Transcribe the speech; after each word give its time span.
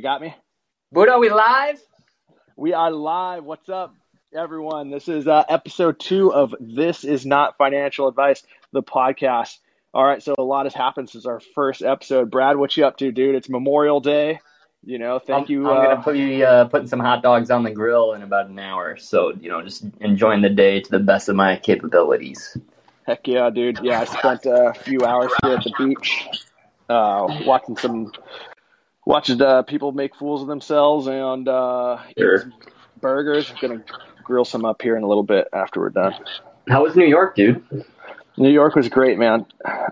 you 0.00 0.02
got 0.02 0.22
me? 0.22 0.34
Buddha, 0.92 1.18
we 1.18 1.28
live? 1.28 1.78
We 2.56 2.72
are 2.72 2.90
live. 2.90 3.44
What's 3.44 3.68
up, 3.68 3.94
everyone? 4.34 4.88
This 4.88 5.08
is 5.08 5.28
uh, 5.28 5.44
episode 5.46 6.00
two 6.00 6.32
of 6.32 6.54
This 6.58 7.04
Is 7.04 7.26
Not 7.26 7.58
Financial 7.58 8.08
Advice, 8.08 8.42
the 8.72 8.82
podcast. 8.82 9.58
All 9.92 10.02
right, 10.02 10.22
so 10.22 10.34
a 10.38 10.42
lot 10.42 10.64
has 10.64 10.72
happened 10.72 11.10
since 11.10 11.26
our 11.26 11.38
first 11.54 11.82
episode. 11.82 12.30
Brad, 12.30 12.56
what 12.56 12.74
you 12.78 12.86
up 12.86 12.96
to, 12.96 13.12
dude? 13.12 13.34
It's 13.34 13.50
Memorial 13.50 14.00
Day. 14.00 14.40
You 14.86 14.98
know, 14.98 15.18
thank 15.18 15.48
I'm, 15.48 15.52
you. 15.52 15.70
I'm 15.70 15.76
uh, 15.76 15.82
gonna 15.82 16.02
put 16.02 16.16
you 16.16 16.46
uh, 16.46 16.64
putting 16.64 16.88
some 16.88 17.00
hot 17.00 17.22
dogs 17.22 17.50
on 17.50 17.62
the 17.62 17.70
grill 17.70 18.14
in 18.14 18.22
about 18.22 18.48
an 18.48 18.58
hour. 18.58 18.96
So 18.96 19.34
you 19.38 19.50
know, 19.50 19.60
just 19.60 19.84
enjoying 20.00 20.40
the 20.40 20.48
day 20.48 20.80
to 20.80 20.90
the 20.90 20.98
best 20.98 21.28
of 21.28 21.36
my 21.36 21.56
capabilities. 21.56 22.56
Heck 23.06 23.28
yeah, 23.28 23.50
dude. 23.50 23.80
Yeah, 23.82 24.00
I 24.00 24.04
spent 24.06 24.46
a 24.46 24.72
few 24.72 25.04
hours 25.04 25.30
here 25.42 25.56
at 25.56 25.64
the 25.64 25.74
beach, 25.76 26.26
uh, 26.88 27.26
watching 27.44 27.76
some, 27.76 28.12
watching 29.10 29.42
uh, 29.42 29.62
people 29.62 29.92
make 29.92 30.14
fools 30.16 30.42
of 30.42 30.48
themselves 30.48 31.06
and 31.06 31.48
uh, 31.48 31.98
Sure. 32.16 32.50
burgers. 33.00 33.52
gonna 33.60 33.82
grill 34.22 34.44
some 34.44 34.64
up 34.64 34.80
here 34.80 34.96
in 34.96 35.02
a 35.02 35.08
little 35.08 35.22
bit 35.24 35.48
after 35.52 35.80
we're 35.80 35.90
done. 35.90 36.14
How 36.68 36.84
was 36.84 36.94
New 36.96 37.06
York, 37.06 37.34
dude? 37.34 37.62
New 38.36 38.48
York 38.50 38.74
was 38.76 38.88
great, 38.88 39.18
man. 39.18 39.44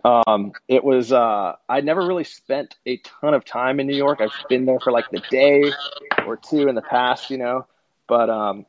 Um, 0.05 0.52
it 0.69 0.84
was. 0.84 1.12
Uh, 1.12 1.57
I 1.69 1.80
never 1.80 2.07
really 2.07 2.24
spent 2.24 2.77
a 2.87 2.98
ton 2.98 3.34
of 3.34 3.45
time 3.45 3.80
in 3.80 3.87
New 3.87 3.96
York. 3.96 4.20
I've 4.20 4.30
been 4.48 4.65
there 4.65 4.79
for 4.80 4.93
like 4.93 5.10
the 5.10 5.21
day 5.30 5.73
or 6.27 6.37
two 6.37 6.69
in 6.69 6.74
the 6.74 6.82
past, 6.82 7.30
you 7.30 7.37
know. 7.38 7.66
But 8.07 8.30
um, 8.30 8.65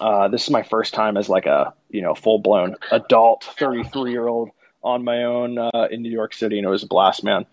uh, 0.00 0.28
this 0.28 0.44
is 0.44 0.50
my 0.50 0.62
first 0.62 0.94
time 0.94 1.16
as 1.16 1.28
like 1.28 1.46
a 1.46 1.74
you 1.90 2.02
know 2.02 2.14
full 2.14 2.38
blown 2.38 2.76
adult, 2.90 3.44
thirty 3.58 3.84
three 3.84 4.12
year 4.12 4.26
old 4.26 4.50
on 4.82 5.04
my 5.04 5.24
own 5.24 5.58
uh, 5.58 5.88
in 5.90 6.02
New 6.02 6.10
York 6.10 6.32
City, 6.34 6.58
and 6.58 6.66
it 6.66 6.70
was 6.70 6.82
a 6.82 6.86
blast, 6.86 7.22
man. 7.24 7.46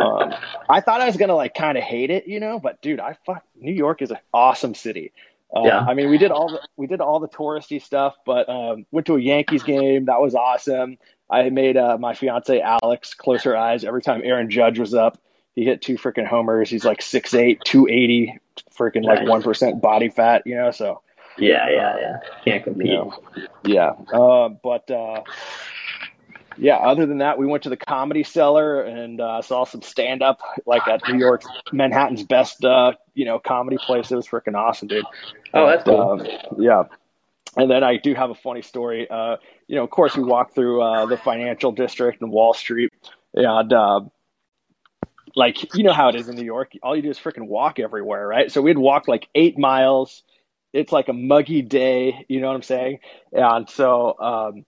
Um, 0.00 0.34
I 0.68 0.80
thought 0.80 1.00
I 1.00 1.06
was 1.06 1.16
gonna 1.16 1.34
like 1.36 1.54
kind 1.54 1.78
of 1.78 1.84
hate 1.84 2.10
it, 2.10 2.26
you 2.26 2.40
know, 2.40 2.58
but 2.58 2.80
dude, 2.82 3.00
I 3.00 3.16
fuck 3.26 3.42
New 3.58 3.72
York 3.72 4.02
is 4.02 4.10
an 4.10 4.18
awesome 4.32 4.74
city. 4.74 5.12
Uh, 5.54 5.62
Yeah. 5.64 5.78
I 5.80 5.94
mean, 5.94 6.10
we 6.10 6.18
did 6.18 6.30
all 6.30 6.48
the 6.48 6.60
we 6.76 6.86
did 6.86 7.00
all 7.00 7.20
the 7.20 7.28
touristy 7.28 7.80
stuff, 7.80 8.16
but 8.26 8.48
um, 8.48 8.86
went 8.90 9.06
to 9.06 9.16
a 9.16 9.20
Yankees 9.20 9.62
game. 9.62 10.06
That 10.06 10.20
was 10.20 10.34
awesome. 10.34 10.98
I 11.30 11.48
made 11.50 11.76
uh, 11.76 11.96
my 11.98 12.14
fiance 12.14 12.60
Alex 12.60 13.14
close 13.14 13.42
her 13.44 13.56
eyes 13.56 13.84
every 13.84 14.02
time 14.02 14.20
Aaron 14.24 14.50
Judge 14.50 14.78
was 14.78 14.94
up. 14.94 15.18
He 15.54 15.64
hit 15.64 15.80
two 15.80 15.94
freaking 15.96 16.26
homers. 16.26 16.68
He's 16.68 16.84
like 16.84 16.98
6'8", 17.00 17.60
280, 17.64 18.38
freaking 18.76 19.04
like 19.04 19.26
one 19.26 19.42
percent 19.42 19.80
body 19.80 20.08
fat, 20.08 20.42
you 20.44 20.56
know. 20.56 20.72
So 20.72 21.00
Yeah, 21.38 21.68
yeah, 21.70 21.96
yeah. 22.00 22.16
Can't 22.44 22.64
compete. 22.64 22.88
you 22.88 22.92
know, 22.94 23.12
yeah. 23.64 23.90
Uh, 24.12 24.48
but 24.48 24.90
uh, 24.90 25.22
yeah, 26.56 26.76
other 26.76 27.06
than 27.06 27.18
that, 27.18 27.38
we 27.38 27.46
went 27.46 27.64
to 27.64 27.68
the 27.68 27.76
Comedy 27.76 28.22
Cellar 28.22 28.82
and 28.82 29.20
uh, 29.20 29.42
saw 29.42 29.64
some 29.64 29.82
stand 29.82 30.22
up, 30.22 30.40
like 30.66 30.86
at 30.88 31.02
New 31.08 31.18
York's 31.18 31.46
Manhattan's 31.72 32.22
best, 32.22 32.64
uh, 32.64 32.92
you 33.14 33.24
know, 33.24 33.38
comedy 33.38 33.76
place. 33.78 34.10
It 34.10 34.16
was 34.16 34.26
freaking 34.26 34.54
awesome, 34.56 34.88
dude. 34.88 35.04
Oh, 35.52 35.66
that's 35.66 35.84
cool. 35.84 36.00
Um, 36.00 36.26
yeah. 36.58 36.84
And 37.56 37.70
then 37.70 37.84
I 37.84 37.96
do 37.96 38.14
have 38.14 38.30
a 38.30 38.34
funny 38.34 38.62
story. 38.62 39.08
Uh, 39.08 39.36
you 39.68 39.76
know, 39.76 39.84
of 39.84 39.90
course, 39.90 40.16
we 40.16 40.24
walked 40.24 40.54
through 40.54 40.82
uh, 40.82 41.06
the 41.06 41.16
financial 41.16 41.72
district 41.72 42.20
and 42.20 42.30
Wall 42.30 42.52
Street, 42.52 42.92
and 43.32 43.72
uh, 43.72 44.00
like 45.36 45.74
you 45.74 45.84
know 45.84 45.92
how 45.92 46.08
it 46.08 46.16
is 46.16 46.28
in 46.28 46.36
New 46.36 46.44
York. 46.44 46.72
All 46.82 46.96
you 46.96 47.02
do 47.02 47.10
is 47.10 47.18
freaking 47.18 47.46
walk 47.46 47.78
everywhere, 47.78 48.26
right? 48.26 48.50
So 48.50 48.60
we'd 48.60 48.78
walked 48.78 49.08
like 49.08 49.28
eight 49.34 49.58
miles. 49.58 50.22
It's 50.72 50.90
like 50.90 51.08
a 51.08 51.12
muggy 51.12 51.62
day, 51.62 52.26
you 52.28 52.40
know 52.40 52.48
what 52.48 52.56
I'm 52.56 52.62
saying? 52.62 52.98
And 53.32 53.70
so, 53.70 54.18
um, 54.18 54.64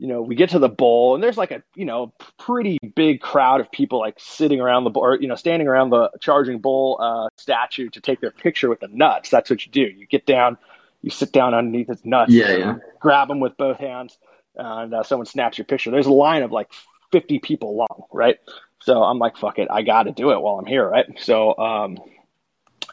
you 0.00 0.06
know, 0.06 0.22
we 0.22 0.34
get 0.34 0.50
to 0.50 0.58
the 0.58 0.68
bowl, 0.68 1.14
and 1.14 1.22
there's 1.22 1.36
like 1.36 1.50
a 1.50 1.62
you 1.74 1.84
know 1.84 2.12
pretty 2.38 2.78
big 2.94 3.20
crowd 3.20 3.60
of 3.60 3.70
people 3.70 3.98
like 3.98 4.16
sitting 4.18 4.58
around 4.58 4.84
the 4.84 4.90
or, 4.90 5.20
you 5.20 5.28
know, 5.28 5.34
standing 5.34 5.68
around 5.68 5.90
the 5.90 6.10
charging 6.20 6.58
bowl 6.58 6.96
uh, 6.98 7.28
statue 7.36 7.90
to 7.90 8.00
take 8.00 8.18
their 8.22 8.30
picture 8.30 8.70
with 8.70 8.80
the 8.80 8.88
nuts. 8.88 9.28
That's 9.28 9.50
what 9.50 9.64
you 9.66 9.70
do. 9.70 9.82
You 9.82 10.06
get 10.06 10.24
down, 10.24 10.56
you 11.02 11.10
sit 11.10 11.32
down 11.32 11.52
underneath 11.52 11.90
its 11.90 12.02
nuts, 12.02 12.32
Yeah, 12.32 12.56
yeah. 12.56 12.74
grab 12.98 13.28
them 13.28 13.40
with 13.40 13.58
both 13.58 13.76
hands, 13.76 14.16
and 14.56 14.94
uh, 14.94 15.02
someone 15.02 15.26
snaps 15.26 15.58
your 15.58 15.66
picture. 15.66 15.90
There's 15.90 16.06
a 16.06 16.12
line 16.12 16.44
of 16.44 16.50
like 16.50 16.70
50 17.12 17.38
people 17.40 17.76
long, 17.76 18.04
right? 18.10 18.38
So 18.80 19.02
I'm 19.02 19.18
like, 19.18 19.36
fuck 19.36 19.58
it, 19.58 19.68
I 19.70 19.82
got 19.82 20.04
to 20.04 20.12
do 20.12 20.30
it 20.30 20.40
while 20.40 20.58
I'm 20.58 20.64
here, 20.64 20.88
right? 20.88 21.04
So 21.18 21.54
um, 21.58 21.98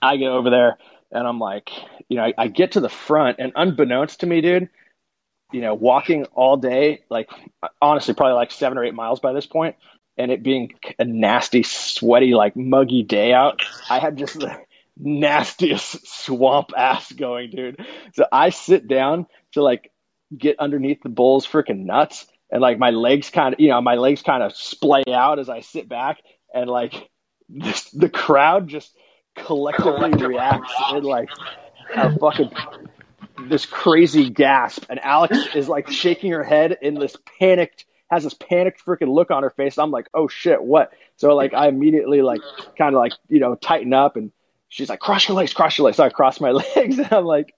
I 0.01 0.17
get 0.17 0.27
over 0.27 0.49
there, 0.49 0.77
and 1.09 1.25
I'm 1.25 1.39
like, 1.39 1.69
you 2.09 2.17
know, 2.17 2.23
I, 2.25 2.33
I 2.37 2.47
get 2.49 2.73
to 2.73 2.81
the 2.81 2.89
front, 2.89 3.37
and 3.39 3.53
unbeknownst 3.55 4.19
to 4.19 4.27
me, 4.27 4.41
dude, 4.41 4.67
you 5.51 5.61
know, 5.61 5.73
walking 5.73 6.25
all 6.33 6.57
day, 6.57 7.03
like 7.09 7.29
honestly, 7.81 8.13
probably 8.13 8.33
like 8.33 8.51
seven 8.51 8.77
or 8.77 8.83
eight 8.83 8.93
miles 8.93 9.19
by 9.19 9.33
this 9.33 9.45
point, 9.45 9.75
and 10.17 10.31
it 10.31 10.43
being 10.43 10.73
a 10.99 11.05
nasty, 11.05 11.63
sweaty, 11.63 12.33
like 12.33 12.55
muggy 12.55 13.03
day 13.03 13.33
out, 13.33 13.61
I 13.89 13.99
had 13.99 14.17
just 14.17 14.39
the 14.39 14.57
nastiest 14.97 16.07
swamp 16.07 16.71
ass 16.75 17.11
going, 17.11 17.51
dude. 17.51 17.85
So 18.13 18.25
I 18.31 18.49
sit 18.49 18.87
down 18.87 19.27
to 19.53 19.61
like 19.61 19.91
get 20.35 20.59
underneath 20.59 21.01
the 21.03 21.09
bull's 21.09 21.47
freaking 21.47 21.85
nuts, 21.85 22.25
and 22.51 22.61
like 22.61 22.77
my 22.77 22.89
legs 22.89 23.29
kind 23.29 23.53
of, 23.53 23.59
you 23.59 23.69
know, 23.69 23.81
my 23.81 23.95
legs 23.95 24.21
kind 24.21 24.43
of 24.43 24.55
splay 24.55 25.03
out 25.07 25.39
as 25.39 25.49
I 25.49 25.61
sit 25.61 25.87
back, 25.87 26.17
and 26.53 26.69
like 26.69 27.09
this, 27.49 27.89
the 27.91 28.09
crowd 28.09 28.67
just 28.67 28.91
collectively 29.35 30.25
reacts 30.25 30.73
in 30.91 31.03
like 31.03 31.29
a 31.95 32.17
fucking 32.17 32.51
this 33.39 33.65
crazy 33.65 34.29
gasp, 34.29 34.85
and 34.89 34.99
Alex 34.99 35.37
is 35.55 35.69
like 35.69 35.89
shaking 35.89 36.31
her 36.31 36.43
head 36.43 36.77
in 36.81 36.95
this 36.95 37.15
panicked, 37.39 37.85
has 38.09 38.23
this 38.23 38.33
panicked 38.33 38.83
freaking 38.85 39.13
look 39.13 39.31
on 39.31 39.43
her 39.43 39.49
face. 39.49 39.77
I'm 39.77 39.91
like, 39.91 40.07
oh 40.13 40.27
shit, 40.27 40.61
what? 40.61 40.93
So 41.17 41.35
like, 41.35 41.53
I 41.53 41.67
immediately 41.67 42.21
like 42.21 42.41
kind 42.77 42.95
of 42.95 42.99
like 42.99 43.13
you 43.29 43.39
know 43.39 43.55
tighten 43.55 43.93
up, 43.93 44.15
and 44.15 44.31
she's 44.69 44.89
like, 44.89 44.99
cross 44.99 45.27
your 45.27 45.37
legs, 45.37 45.53
cross 45.53 45.77
your 45.77 45.85
legs. 45.85 45.97
So 45.97 46.03
I 46.03 46.09
cross 46.09 46.39
my 46.39 46.51
legs, 46.75 46.99
and 46.99 47.11
I'm 47.11 47.25
like, 47.25 47.53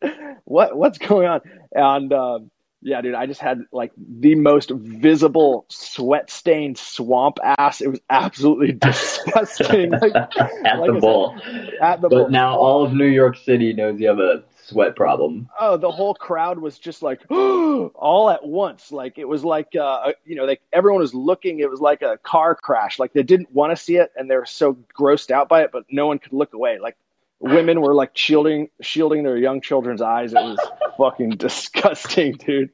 what? 0.46 0.76
What's 0.76 0.98
going 0.98 1.28
on? 1.28 1.42
And 1.74 2.14
um, 2.14 2.52
yeah, 2.82 3.02
dude, 3.02 3.14
I 3.16 3.26
just 3.26 3.42
had 3.42 3.64
like 3.72 3.92
the 3.98 4.36
most 4.36 4.72
visible 4.72 5.66
sweat 5.70 6.30
stained 6.30 6.78
swamp 6.78 7.38
ass. 7.44 7.82
It 7.82 7.90
was 7.90 8.00
absolutely 8.10 8.72
disgusting. 8.82 9.92
Like, 9.92 10.16
At 10.66 10.80
like 10.80 10.94
the 10.94 11.00
bowl. 11.00 11.36
at 11.82 12.02
the 12.02 12.10
ball. 12.10 12.10
But 12.10 12.10
bowl. 12.10 12.30
now 12.30 12.58
all 12.58 12.86
of 12.86 12.94
New 12.94 13.06
York 13.08 13.38
City 13.38 13.74
knows 13.74 14.00
you 14.00 14.08
have 14.08 14.20
a 14.20 14.44
sweat 14.66 14.96
problem. 14.96 15.50
oh, 15.60 15.78
the 15.78 15.92
whole 15.92 16.14
crowd 16.14 16.60
was 16.60 16.78
just 16.78 17.02
like 17.02 17.22
all 17.32 18.30
at 18.30 18.46
once. 18.46 18.92
Like 18.92 19.18
it 19.18 19.26
was 19.28 19.44
like 19.44 19.76
uh, 19.76 20.14
you 20.26 20.36
know, 20.36 20.46
like 20.46 20.62
everyone 20.72 21.02
was 21.02 21.14
looking. 21.14 21.60
It 21.60 21.70
was 21.70 21.82
like 21.82 22.02
a 22.02 22.18
car 22.18 22.56
crash. 22.56 23.00
Like 23.00 23.12
they 23.14 23.24
didn't 23.24 23.52
want 23.52 23.76
to 23.76 23.84
see 23.84 23.98
it, 23.98 24.12
and 24.16 24.30
they 24.30 24.36
were 24.36 24.46
so 24.46 24.78
grossed 24.98 25.32
out 25.32 25.50
by 25.50 25.64
it, 25.64 25.72
but 25.74 25.84
no 25.90 26.08
one 26.08 26.20
could 26.20 26.34
look 26.34 26.54
away. 26.54 26.80
Like 26.80 26.96
women 27.40 27.82
were 27.82 27.94
like 27.94 28.12
shielding 28.16 28.70
shielding 28.82 29.24
their 29.24 29.38
young 29.38 29.62
children's 29.62 30.02
eyes. 30.02 30.34
It 30.34 30.36
was 30.36 30.60
fucking 30.98 31.30
disgusting, 31.38 32.34
dude. 32.34 32.70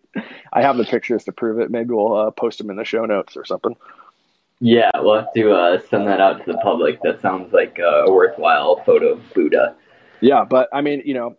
I 0.51 0.61
have 0.61 0.77
the 0.77 0.85
pictures 0.85 1.25
to 1.25 1.31
prove 1.31 1.59
it. 1.59 1.69
Maybe 1.69 1.93
we'll 1.93 2.13
uh, 2.13 2.31
post 2.31 2.57
them 2.57 2.69
in 2.69 2.75
the 2.75 2.85
show 2.85 3.05
notes 3.05 3.37
or 3.37 3.45
something. 3.45 3.75
Yeah, 4.59 4.89
we'll 4.95 5.15
have 5.21 5.33
to 5.33 5.51
uh, 5.51 5.81
send 5.89 6.07
that 6.07 6.21
out 6.21 6.45
to 6.45 6.51
the 6.51 6.57
public. 6.59 7.01
That 7.03 7.21
sounds 7.21 7.53
like 7.53 7.77
uh, 7.79 8.05
a 8.05 8.11
worthwhile 8.11 8.81
photo 8.85 9.13
of 9.13 9.33
Buddha. 9.33 9.75
Yeah, 10.21 10.45
but 10.49 10.69
I 10.73 10.81
mean, 10.81 11.03
you 11.05 11.13
know, 11.13 11.35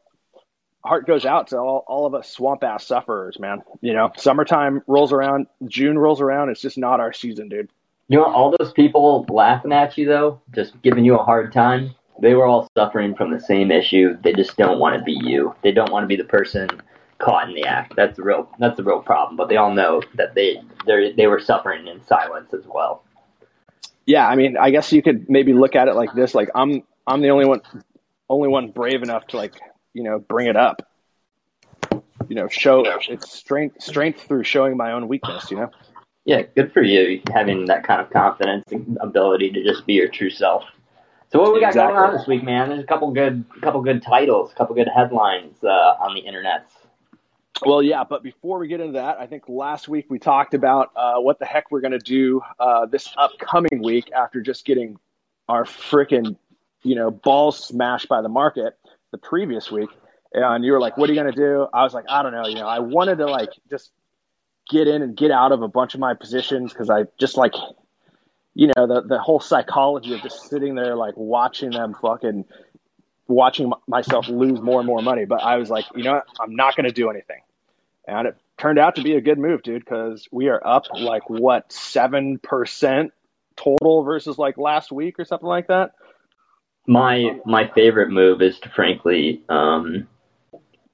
heart 0.84 1.06
goes 1.06 1.24
out 1.24 1.48
to 1.48 1.58
all, 1.58 1.84
all 1.86 2.06
of 2.06 2.14
us 2.14 2.30
swamp 2.30 2.62
ass 2.62 2.86
sufferers, 2.86 3.38
man. 3.38 3.62
You 3.80 3.94
know, 3.94 4.12
summertime 4.16 4.82
rolls 4.86 5.12
around, 5.12 5.46
June 5.66 5.98
rolls 5.98 6.20
around. 6.20 6.50
It's 6.50 6.60
just 6.60 6.78
not 6.78 7.00
our 7.00 7.12
season, 7.12 7.48
dude. 7.48 7.70
You 8.08 8.18
know, 8.18 8.24
all 8.24 8.54
those 8.56 8.72
people 8.72 9.26
laughing 9.28 9.72
at 9.72 9.98
you, 9.98 10.06
though, 10.06 10.40
just 10.54 10.80
giving 10.82 11.04
you 11.04 11.18
a 11.18 11.22
hard 11.24 11.52
time, 11.52 11.94
they 12.20 12.34
were 12.34 12.46
all 12.46 12.68
suffering 12.76 13.14
from 13.14 13.30
the 13.30 13.40
same 13.40 13.70
issue. 13.70 14.16
They 14.22 14.32
just 14.32 14.56
don't 14.56 14.78
want 14.78 14.98
to 14.98 15.02
be 15.02 15.12
you. 15.12 15.54
They 15.62 15.72
don't 15.72 15.90
want 15.90 16.04
to 16.04 16.08
be 16.08 16.16
the 16.16 16.24
person 16.24 16.68
caught 17.18 17.48
in 17.48 17.54
the 17.54 17.64
act. 17.64 17.94
That's 17.96 18.16
the 18.16 18.22
real. 18.22 18.50
That's 18.58 18.76
the 18.76 18.84
real 18.84 19.00
problem. 19.00 19.36
But 19.36 19.48
they 19.48 19.56
all 19.56 19.72
know 19.72 20.02
that 20.14 20.34
they 20.34 20.62
they 20.86 21.12
they 21.12 21.26
were 21.26 21.40
suffering 21.40 21.86
in 21.86 22.04
silence 22.04 22.52
as 22.54 22.64
well. 22.66 23.02
Yeah, 24.06 24.26
I 24.26 24.36
mean, 24.36 24.56
I 24.56 24.70
guess 24.70 24.92
you 24.92 25.02
could 25.02 25.28
maybe 25.28 25.52
look 25.52 25.74
at 25.74 25.88
it 25.88 25.94
like 25.94 26.14
this: 26.14 26.34
like 26.34 26.48
I'm, 26.54 26.82
I'm 27.06 27.22
the 27.22 27.30
only 27.30 27.46
one, 27.46 27.60
only 28.28 28.48
one 28.48 28.70
brave 28.70 29.02
enough 29.02 29.26
to 29.28 29.36
like, 29.36 29.54
you 29.94 30.04
know, 30.04 30.18
bring 30.18 30.46
it 30.46 30.56
up. 30.56 30.82
You 32.28 32.34
know, 32.36 32.48
show 32.48 32.84
it's 33.08 33.32
strength, 33.32 33.82
strength 33.82 34.22
through 34.22 34.44
showing 34.44 34.76
my 34.76 34.92
own 34.92 35.08
weakness. 35.08 35.50
You 35.50 35.58
know. 35.58 35.70
Yeah, 36.24 36.42
good 36.42 36.72
for 36.72 36.82
you 36.82 37.20
having 37.32 37.66
that 37.66 37.84
kind 37.84 38.00
of 38.00 38.10
confidence 38.10 38.64
and 38.72 38.98
ability 39.00 39.50
to 39.52 39.62
just 39.62 39.86
be 39.86 39.94
your 39.94 40.08
true 40.08 40.30
self. 40.30 40.64
So 41.32 41.40
what 41.40 41.52
we 41.52 41.60
got 41.60 41.68
Exactly. 41.68 41.94
going 41.94 42.10
on 42.10 42.16
this 42.16 42.26
week, 42.26 42.44
man? 42.44 42.68
There's 42.68 42.84
a 42.84 42.86
couple 42.86 43.10
good, 43.10 43.44
couple 43.60 43.80
good 43.82 44.02
titles, 44.02 44.52
a 44.52 44.54
couple 44.54 44.74
good 44.76 44.88
headlines 44.94 45.62
uh, 45.64 45.96
on 45.98 46.14
the 46.14 46.20
internet. 46.20 46.70
Well, 47.64 47.82
yeah, 47.82 48.04
but 48.04 48.22
before 48.22 48.58
we 48.58 48.68
get 48.68 48.80
into 48.80 48.94
that, 48.94 49.18
I 49.18 49.26
think 49.26 49.44
last 49.48 49.88
week 49.88 50.06
we 50.08 50.18
talked 50.18 50.54
about 50.54 50.90
uh, 50.94 51.18
what 51.18 51.38
the 51.38 51.46
heck 51.46 51.70
we're 51.70 51.80
going 51.80 51.92
to 51.92 51.98
do 51.98 52.42
uh, 52.60 52.86
this 52.86 53.12
upcoming 53.16 53.82
week 53.82 54.12
after 54.12 54.40
just 54.40 54.64
getting 54.64 54.98
our 55.48 55.64
freaking, 55.64 56.36
you 56.82 56.94
know, 56.94 57.10
balls 57.10 57.64
smashed 57.64 58.08
by 58.08 58.20
the 58.20 58.28
market 58.28 58.78
the 59.10 59.18
previous 59.18 59.70
week. 59.70 59.88
And 60.32 60.64
you 60.64 60.72
were 60.72 60.80
like, 60.80 60.98
what 60.98 61.08
are 61.08 61.14
you 61.14 61.20
going 61.20 61.32
to 61.32 61.40
do? 61.40 61.66
I 61.72 61.82
was 61.82 61.94
like, 61.94 62.04
I 62.08 62.22
don't 62.22 62.32
know. 62.32 62.46
You 62.46 62.56
know, 62.56 62.68
I 62.68 62.80
wanted 62.80 63.18
to 63.18 63.26
like 63.26 63.50
just 63.70 63.90
get 64.68 64.86
in 64.86 65.00
and 65.00 65.16
get 65.16 65.30
out 65.30 65.52
of 65.52 65.62
a 65.62 65.68
bunch 65.68 65.94
of 65.94 66.00
my 66.00 66.14
positions 66.14 66.72
because 66.72 66.90
I 66.90 67.04
just 67.18 67.36
like, 67.36 67.54
you 68.56 68.72
know, 68.74 68.86
the 68.86 69.02
the 69.02 69.18
whole 69.18 69.38
psychology 69.38 70.14
of 70.14 70.22
just 70.22 70.48
sitting 70.48 70.76
there 70.76 70.96
like 70.96 71.12
watching 71.14 71.70
them 71.70 71.94
fucking 72.00 72.46
watching 73.28 73.70
myself 73.86 74.28
lose 74.28 74.62
more 74.62 74.80
and 74.80 74.86
more 74.86 75.02
money. 75.02 75.26
But 75.26 75.42
I 75.42 75.58
was 75.58 75.68
like, 75.68 75.84
you 75.94 76.02
know, 76.02 76.14
what? 76.14 76.26
I'm 76.40 76.56
not 76.56 76.74
going 76.74 76.86
to 76.86 76.92
do 76.92 77.10
anything, 77.10 77.42
and 78.08 78.28
it 78.28 78.36
turned 78.56 78.78
out 78.78 78.96
to 78.96 79.02
be 79.02 79.14
a 79.14 79.20
good 79.20 79.38
move, 79.38 79.62
dude, 79.62 79.84
because 79.84 80.26
we 80.32 80.48
are 80.48 80.66
up 80.66 80.86
like 80.94 81.28
what 81.28 81.70
seven 81.70 82.38
percent 82.38 83.12
total 83.56 84.04
versus 84.04 84.38
like 84.38 84.56
last 84.56 84.90
week 84.90 85.18
or 85.18 85.26
something 85.26 85.48
like 85.48 85.66
that. 85.66 85.92
My 86.86 87.38
my 87.44 87.70
favorite 87.74 88.08
move 88.08 88.40
is 88.40 88.58
to 88.60 88.70
frankly 88.70 89.42
um, 89.50 90.08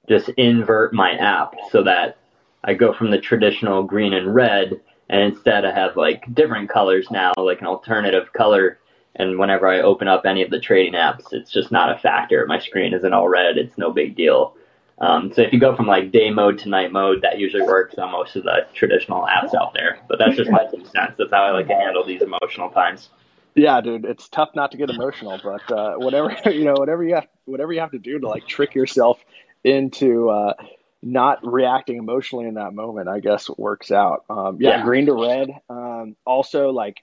just 0.09 0.31
invert 0.31 0.93
my 0.93 1.13
app 1.13 1.55
so 1.71 1.85
that 1.85 2.17
I 2.65 2.75
go 2.75 2.93
from 2.93 3.13
the 3.13 3.21
traditional 3.21 3.85
green 3.85 4.15
and 4.15 4.35
red, 4.35 4.81
and 5.13 5.21
instead 5.21 5.67
I 5.67 5.73
have 5.73 5.97
like 5.97 6.25
different 6.35 6.71
colors 6.71 7.11
now, 7.11 7.35
like 7.37 7.61
an 7.61 7.67
alternative 7.67 8.33
color. 8.33 8.79
And 9.15 9.39
whenever 9.39 9.69
I 9.69 9.83
open 9.83 10.09
up 10.09 10.25
any 10.25 10.43
of 10.43 10.51
the 10.51 10.59
trading 10.59 10.95
apps, 10.95 11.33
it's 11.33 11.53
just 11.53 11.71
not 11.71 11.95
a 11.95 11.99
factor. 11.99 12.47
My 12.47 12.59
screen 12.59 12.95
isn't 12.95 13.13
all 13.13 13.29
red; 13.29 13.59
it's 13.59 13.77
no 13.77 13.93
big 13.93 14.17
deal. 14.17 14.57
Um, 14.99 15.31
so 15.35 15.43
if 15.43 15.53
you 15.53 15.61
go 15.61 15.77
from 15.77 15.87
like 15.87 16.13
day 16.13 16.31
mode 16.31 16.59
to 16.61 16.71
night 16.71 16.93
mode, 16.93 17.21
that 17.23 17.39
usually 17.39 17.63
works 17.63 17.99
on 17.99 18.11
most 18.11 18.37
of 18.37 18.45
the 18.45 18.67
traditional 18.73 19.27
apps 19.27 19.55
out 19.55 19.75
there. 19.75 19.99
But 20.09 20.19
that's 20.19 20.37
just 20.37 20.51
my 20.51 20.65
two 20.65 20.85
cents. 20.87 21.17
That's 21.19 21.31
how 21.31 21.45
I 21.45 21.51
like 21.51 21.69
to 21.69 21.75
handle 21.75 22.05
these 22.07 22.23
emotional 22.23 22.71
times. 22.71 23.11
Yeah, 23.55 23.83
dude, 23.83 24.07
it's 24.07 24.31
tough 24.31 24.51
not 24.55 24.71
to 24.71 24.79
get 24.79 24.89
emotional, 24.89 25.39
but 25.45 25.71
uh, 25.71 25.97
whatever 25.97 26.35
you 26.51 26.65
know, 26.65 26.75
whatever 26.75 27.05
you 27.05 27.17
have, 27.17 27.27
whatever 27.45 27.75
you 27.75 27.81
have 27.81 27.91
to 27.91 27.99
do 27.99 28.19
to 28.19 28.29
like 28.29 28.47
trick 28.47 28.75
yourself 28.75 29.19
into 29.63 30.31
uh, 30.31 30.55
not 31.03 31.41
reacting 31.45 31.97
emotionally 31.97 32.47
in 32.47 32.55
that 32.55 32.73
moment, 32.73 33.09
I 33.09 33.21
guess 33.21 33.51
works 33.51 33.91
out. 33.91 34.25
Um, 34.31 34.59
yeah, 34.61 34.79
yeah, 34.79 34.85
green 34.85 35.07
to 35.07 35.15
red. 35.15 35.51
Um, 35.69 36.17
also, 36.25 36.71
like 36.71 37.03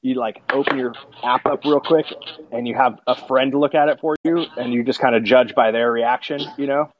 you 0.00 0.14
like 0.14 0.42
open 0.52 0.78
your 0.78 0.94
app 1.22 1.46
up 1.46 1.64
real 1.64 1.80
quick, 1.80 2.06
and 2.52 2.66
you 2.66 2.74
have 2.74 2.98
a 3.06 3.14
friend 3.26 3.52
look 3.54 3.74
at 3.74 3.88
it 3.88 4.00
for 4.00 4.16
you, 4.24 4.46
and 4.56 4.72
you 4.72 4.84
just 4.84 5.00
kind 5.00 5.14
of 5.14 5.24
judge 5.24 5.54
by 5.54 5.70
their 5.70 5.90
reaction. 5.90 6.40
You 6.56 6.66
know. 6.66 6.92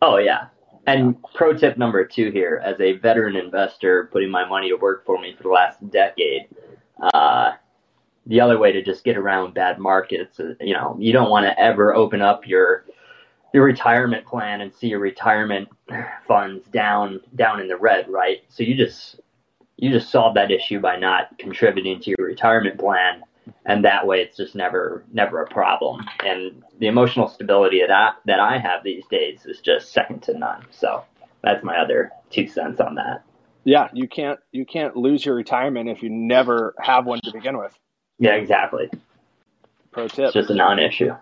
Oh 0.00 0.18
yeah. 0.18 0.46
And 0.84 1.16
pro 1.34 1.56
tip 1.56 1.78
number 1.78 2.04
two 2.04 2.30
here, 2.32 2.60
as 2.64 2.80
a 2.80 2.94
veteran 2.94 3.36
investor 3.36 4.08
putting 4.12 4.30
my 4.30 4.48
money 4.48 4.68
to 4.68 4.74
work 4.74 5.06
for 5.06 5.20
me 5.20 5.34
for 5.36 5.44
the 5.44 5.48
last 5.48 5.78
decade, 5.90 6.48
uh, 7.14 7.52
the 8.26 8.40
other 8.40 8.58
way 8.58 8.72
to 8.72 8.82
just 8.82 9.04
get 9.04 9.16
around 9.16 9.54
bad 9.54 9.78
markets, 9.78 10.40
uh, 10.40 10.54
you 10.60 10.74
know, 10.74 10.96
you 10.98 11.12
don't 11.12 11.30
want 11.30 11.46
to 11.46 11.56
ever 11.58 11.94
open 11.94 12.20
up 12.20 12.48
your 12.48 12.84
your 13.52 13.64
retirement 13.64 14.26
plan 14.26 14.60
and 14.60 14.72
see 14.72 14.88
your 14.88 14.98
retirement 14.98 15.68
funds 16.26 16.66
down 16.68 17.20
down 17.34 17.60
in 17.60 17.68
the 17.68 17.76
red, 17.76 18.08
right? 18.08 18.42
So 18.48 18.62
you 18.62 18.74
just 18.74 19.20
you 19.76 19.90
just 19.90 20.10
solve 20.10 20.34
that 20.34 20.50
issue 20.50 20.80
by 20.80 20.96
not 20.96 21.38
contributing 21.38 22.00
to 22.00 22.10
your 22.10 22.28
retirement 22.28 22.78
plan. 22.78 23.22
And 23.66 23.84
that 23.84 24.06
way 24.06 24.20
it's 24.20 24.36
just 24.36 24.54
never 24.54 25.04
never 25.12 25.42
a 25.42 25.48
problem. 25.48 26.06
And 26.24 26.62
the 26.78 26.86
emotional 26.86 27.28
stability 27.28 27.80
that 27.80 27.90
I, 27.90 28.12
that 28.26 28.40
I 28.40 28.58
have 28.58 28.84
these 28.84 29.04
days 29.10 29.44
is 29.44 29.60
just 29.60 29.92
second 29.92 30.22
to 30.24 30.38
none. 30.38 30.64
So 30.70 31.04
that's 31.42 31.62
my 31.64 31.76
other 31.76 32.12
two 32.30 32.46
cents 32.46 32.80
on 32.80 32.94
that. 32.94 33.24
Yeah 33.64 33.88
you 33.92 34.08
can't 34.08 34.40
you 34.52 34.64
can't 34.64 34.96
lose 34.96 35.26
your 35.26 35.34
retirement 35.34 35.88
if 35.88 36.02
you 36.02 36.10
never 36.10 36.74
have 36.80 37.04
one 37.04 37.20
to 37.24 37.32
begin 37.32 37.58
with. 37.58 37.76
Yeah 38.18 38.34
exactly. 38.34 38.88
Pro 39.90 40.08
tip. 40.08 40.26
It's 40.26 40.34
just 40.34 40.50
a 40.50 40.54
non-issue. 40.54 41.14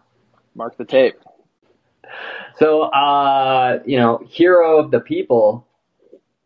Mark 0.55 0.77
the 0.77 0.85
tape 0.85 1.17
so 2.59 2.83
uh 2.83 3.81
you 3.85 3.99
know 3.99 4.21
hero 4.29 4.79
of 4.79 4.91
the 4.91 5.01
people 5.01 5.67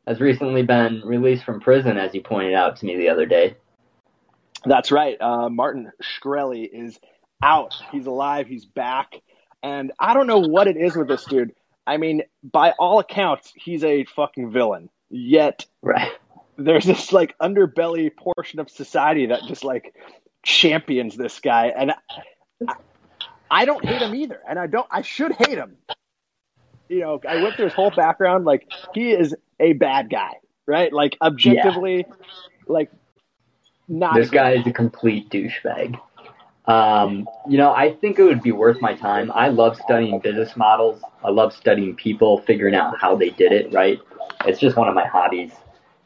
has 0.06 0.20
recently 0.20 0.62
been 0.62 1.00
released 1.05 1.44
from 1.44 1.61
prison 1.61 1.96
as 1.96 2.14
you 2.14 2.20
pointed 2.20 2.55
out 2.55 2.76
to 2.76 2.87
me 2.87 2.96
the 2.96 3.08
other 3.08 3.26
day 3.26 3.56
that's 4.64 4.90
right. 4.90 5.20
Uh, 5.20 5.49
Martin 5.49 5.93
Shkreli 6.02 6.69
is 6.72 6.99
out. 7.43 7.75
He's 7.93 8.06
alive. 8.06 8.46
He's 8.46 8.64
back. 8.64 9.20
And 9.62 9.93
I 9.99 10.14
don't 10.14 10.26
know 10.26 10.40
what 10.40 10.69
it 10.69 10.76
is 10.76 10.96
with 10.96 11.08
this 11.08 11.25
dude. 11.25 11.55
I 11.87 11.96
mean, 11.99 12.22
by 12.43 12.72
all 12.72 12.99
accounts, 12.99 13.52
he's 13.55 13.84
a 13.84 14.05
fucking 14.05 14.52
villain. 14.52 14.88
Yet, 15.11 15.66
right. 15.82 16.12
there's 16.56 16.84
this 16.84 17.12
like 17.12 17.37
underbelly 17.38 18.14
portion 18.14 18.61
of 18.61 18.70
society 18.70 19.26
that 19.26 19.43
just 19.46 19.64
like 19.64 19.94
champions 20.43 21.16
this 21.16 21.40
guy. 21.40 21.72
And 21.76 21.93
I, 23.54 23.64
don't 23.64 23.84
hate 23.84 24.02
him 24.02 24.14
either. 24.14 24.40
And 24.48 24.58
I 24.58 24.66
don't, 24.66 24.86
I 24.90 25.02
should 25.02 25.32
hate 25.32 25.58
him. 25.58 25.76
You 26.88 27.00
know, 27.00 27.20
I 27.28 27.42
went 27.42 27.56
through 27.56 27.66
his 27.66 27.74
whole 27.74 27.90
background. 27.90 28.44
Like, 28.44 28.70
he 28.92 29.12
is 29.12 29.34
a 29.60 29.72
bad 29.72 30.10
guy, 30.10 30.34
right? 30.66 30.92
Like, 30.92 31.16
objectively, 31.20 31.98
yeah. 31.98 32.14
like, 32.66 32.90
not 33.88 34.14
this 34.14 34.30
guy 34.30 34.52
is 34.52 34.66
a 34.66 34.72
complete 34.72 35.30
douchebag. 35.30 35.98
Um, 36.66 37.28
you 37.48 37.58
know, 37.58 37.74
I 37.74 37.92
think 37.92 38.18
it 38.18 38.22
would 38.22 38.42
be 38.42 38.52
worth 38.52 38.80
my 38.80 38.94
time. 38.94 39.30
I 39.34 39.48
love 39.48 39.76
studying 39.76 40.18
business 40.20 40.56
models. 40.56 41.02
I 41.22 41.30
love 41.30 41.52
studying 41.52 41.94
people, 41.94 42.40
figuring 42.40 42.74
out 42.74 42.98
how 42.98 43.16
they 43.16 43.30
did 43.30 43.52
it, 43.52 43.72
right? 43.72 44.00
It's 44.46 44.58
just 44.58 44.76
one 44.76 44.88
of 44.88 44.94
my 44.94 45.06
hobbies. 45.06 45.52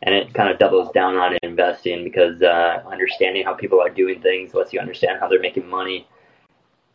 And 0.02 0.14
it 0.14 0.32
kind 0.34 0.48
of 0.48 0.58
doubles 0.58 0.90
down 0.92 1.16
on 1.16 1.36
investing 1.42 2.04
because 2.04 2.40
uh, 2.42 2.82
understanding 2.90 3.44
how 3.44 3.54
people 3.54 3.80
are 3.80 3.90
doing 3.90 4.20
things 4.20 4.54
lets 4.54 4.72
you 4.72 4.80
understand 4.80 5.18
how 5.20 5.28
they're 5.28 5.40
making 5.40 5.68
money. 5.68 6.06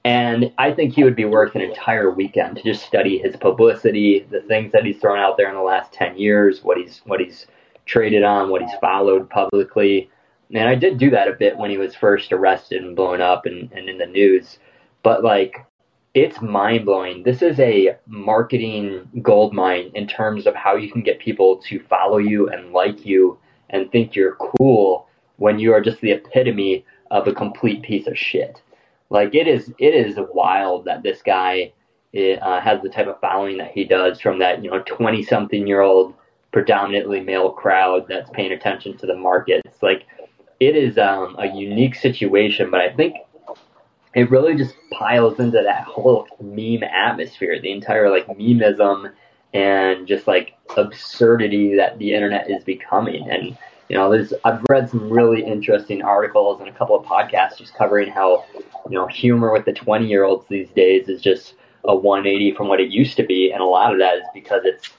And 0.06 0.52
I 0.58 0.72
think 0.72 0.94
he 0.94 1.04
would 1.04 1.16
be 1.16 1.26
worth 1.26 1.56
an 1.56 1.62
entire 1.62 2.12
weekend 2.12 2.58
to 2.58 2.64
just 2.64 2.86
study 2.86 3.18
his 3.18 3.38
publicity, 3.38 4.28
the 4.30 4.42
things 4.42 4.74
that 4.74 4.86
he's 4.86 5.00
thrown 5.00 5.20
out 5.20 5.38
there 5.38 5.48
in 5.48 5.56
the 5.56 5.62
last 5.62 5.94
10 5.94 6.18
years, 6.18 6.62
what 6.62 6.78
he's, 6.78 7.02
what 7.06 7.22
he's 7.22 7.48
traded 7.86 8.24
on, 8.24 8.50
what 8.50 8.62
he's 8.62 8.74
followed 8.82 9.30
publicly 9.30 10.10
and 10.54 10.70
I 10.70 10.76
did 10.76 10.98
do 10.98 11.10
that 11.12 11.28
a 11.28 11.34
bit 11.34 11.58
when 11.58 11.72
he 11.72 11.78
was 11.78 11.96
first 11.96 12.32
arrested 12.32 12.84
and 12.84 12.96
blown 12.96 13.22
up 13.22 13.46
and, 13.46 13.72
and 13.72 13.90
in 13.90 13.98
the 13.98 14.06
news. 14.06 14.60
But 15.02 15.24
like, 15.24 15.66
it's 16.14 16.42
mind 16.42 16.86
blowing. 16.86 17.24
This 17.24 17.42
is 17.42 17.60
a 17.60 17.98
marketing 18.06 19.10
gold 19.24 19.54
mine 19.54 19.92
in 19.96 20.06
terms 20.06 20.46
of 20.46 20.54
how 20.54 20.76
you 20.76 20.92
can 20.92 21.02
get 21.02 21.20
people 21.20 21.58
to 21.70 21.80
follow 21.80 22.20
you 22.20 22.50
and 22.50 22.72
like 22.72 23.04
you 23.04 23.40
and 23.72 23.92
think 23.92 24.16
you're 24.16 24.36
cool 24.36 25.08
when 25.38 25.58
you 25.58 25.74
are 25.74 25.82
just 25.82 26.00
the 26.02 26.12
epitome 26.12 26.86
of 27.10 27.28
a 27.28 27.34
complete 27.34 27.82
piece 27.82 28.06
of 28.06 28.18
shit. 28.18 28.62
Like 29.14 29.36
it 29.36 29.48
is, 29.48 29.72
it 29.78 29.94
is 29.94 30.18
wild 30.34 30.86
that 30.86 31.04
this 31.04 31.22
guy 31.22 31.72
uh, 32.16 32.60
has 32.60 32.82
the 32.82 32.90
type 32.90 33.08
of 33.08 33.20
following 33.22 33.58
that 33.60 33.72
he 33.72 33.86
does 33.86 34.20
from 34.20 34.40
that 34.40 34.64
you 34.64 34.70
know 34.70 34.82
twenty 34.86 35.24
something 35.24 35.66
year 35.66 35.82
old 35.82 36.16
predominantly 36.52 37.20
male 37.20 37.52
crowd 37.52 38.06
that's 38.10 38.30
paying 38.32 38.52
attention 38.52 38.98
to 38.98 39.06
the 39.06 39.16
markets. 39.16 39.82
Like 39.82 40.08
it 40.60 40.76
is 40.76 40.98
um, 40.98 41.36
a 41.40 41.48
unique 41.48 41.96
situation, 41.96 42.72
but 42.72 42.82
I 42.82 42.92
think 42.94 43.16
it 44.16 44.30
really 44.30 44.56
just 44.56 44.76
piles 44.92 45.40
into 45.40 45.62
that 45.64 45.86
whole 45.86 46.28
meme 46.42 46.84
atmosphere, 46.84 47.60
the 47.62 47.72
entire 47.72 48.10
like 48.10 48.28
memeism 48.28 49.12
and 49.54 50.08
just 50.08 50.28
like 50.28 50.54
absurdity 50.78 51.76
that 51.76 52.00
the 52.00 52.14
internet 52.14 52.50
is 52.50 52.64
becoming. 52.64 53.30
And 53.30 53.58
you 53.90 53.96
know, 53.96 54.12
there's 54.12 54.34
I've 54.44 54.64
read 54.70 54.90
some 54.90 55.10
really 55.10 55.44
interesting 55.44 56.02
articles 56.02 56.60
and 56.60 56.70
a 56.70 56.74
couple 56.74 56.96
of 56.96 57.06
podcasts 57.06 57.58
just 57.58 57.74
covering 57.76 58.10
how 58.10 58.46
you 58.90 58.98
know 58.98 59.08
humor 59.08 59.52
with 59.52 59.66
the 59.66 59.74
20 59.74 60.08
year 60.08 60.24
olds 60.24 60.46
these 60.50 60.70
days 60.70 61.10
is 61.10 61.22
just 61.22 61.56
a 61.86 61.96
180 61.96 62.56
from 62.56 62.68
what 62.68 62.80
it 62.80 62.90
used 62.90 63.18
to 63.18 63.24
be, 63.24 63.52
and 63.52 63.62
a 63.62 63.66
lot 63.66 63.94
of 63.94 64.00
that 64.00 64.18
is 64.18 64.24
because 64.34 64.62
it's 64.64 64.90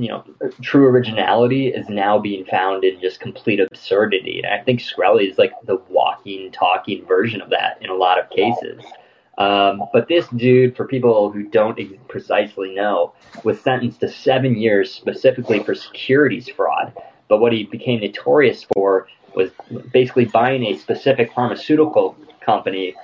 you 0.00 0.08
know, 0.08 0.24
true 0.62 0.86
originality 0.86 1.68
is 1.68 1.88
now 1.90 2.18
being 2.18 2.44
found 2.46 2.84
in 2.84 2.98
just 3.00 3.20
complete 3.20 3.60
absurdity. 3.60 4.40
And 4.42 4.52
I 4.52 4.62
think 4.64 4.80
Shkreli 4.80 5.30
is 5.30 5.36
like 5.36 5.52
the 5.64 5.76
walking, 5.90 6.50
talking 6.52 7.04
version 7.04 7.42
of 7.42 7.50
that 7.50 7.78
in 7.82 7.90
a 7.90 7.94
lot 7.94 8.18
of 8.18 8.30
cases. 8.30 8.82
Um, 9.36 9.82
but 9.92 10.08
this 10.08 10.26
dude, 10.28 10.76
for 10.76 10.86
people 10.86 11.30
who 11.30 11.42
don't 11.44 11.78
precisely 12.08 12.74
know, 12.74 13.14
was 13.44 13.60
sentenced 13.60 14.00
to 14.00 14.08
seven 14.08 14.56
years 14.56 14.92
specifically 14.92 15.62
for 15.62 15.74
securities 15.74 16.48
fraud. 16.48 16.94
But 17.30 17.38
what 17.38 17.52
he 17.52 17.62
became 17.62 18.00
notorious 18.00 18.66
for 18.74 19.06
was 19.36 19.50
basically 19.92 20.24
buying 20.24 20.66
a 20.66 20.76
specific 20.76 21.32
pharmaceutical 21.32 22.16
company 22.40 22.96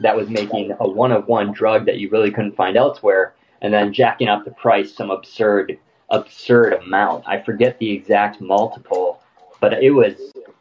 that 0.00 0.16
was 0.16 0.30
making 0.30 0.72
a 0.80 0.88
one 0.88 1.12
of 1.12 1.28
one 1.28 1.52
drug 1.52 1.84
that 1.84 1.98
you 1.98 2.08
really 2.08 2.30
couldn't 2.30 2.56
find 2.56 2.78
elsewhere, 2.78 3.34
and 3.60 3.72
then 3.74 3.92
jacking 3.92 4.26
up 4.26 4.46
the 4.46 4.52
price 4.52 4.96
some 4.96 5.10
absurd 5.10 5.78
absurd 6.08 6.72
amount. 6.72 7.24
I 7.28 7.42
forget 7.42 7.78
the 7.78 7.90
exact 7.92 8.40
multiple, 8.40 9.20
but 9.60 9.74
it 9.74 9.90
was 9.90 10.14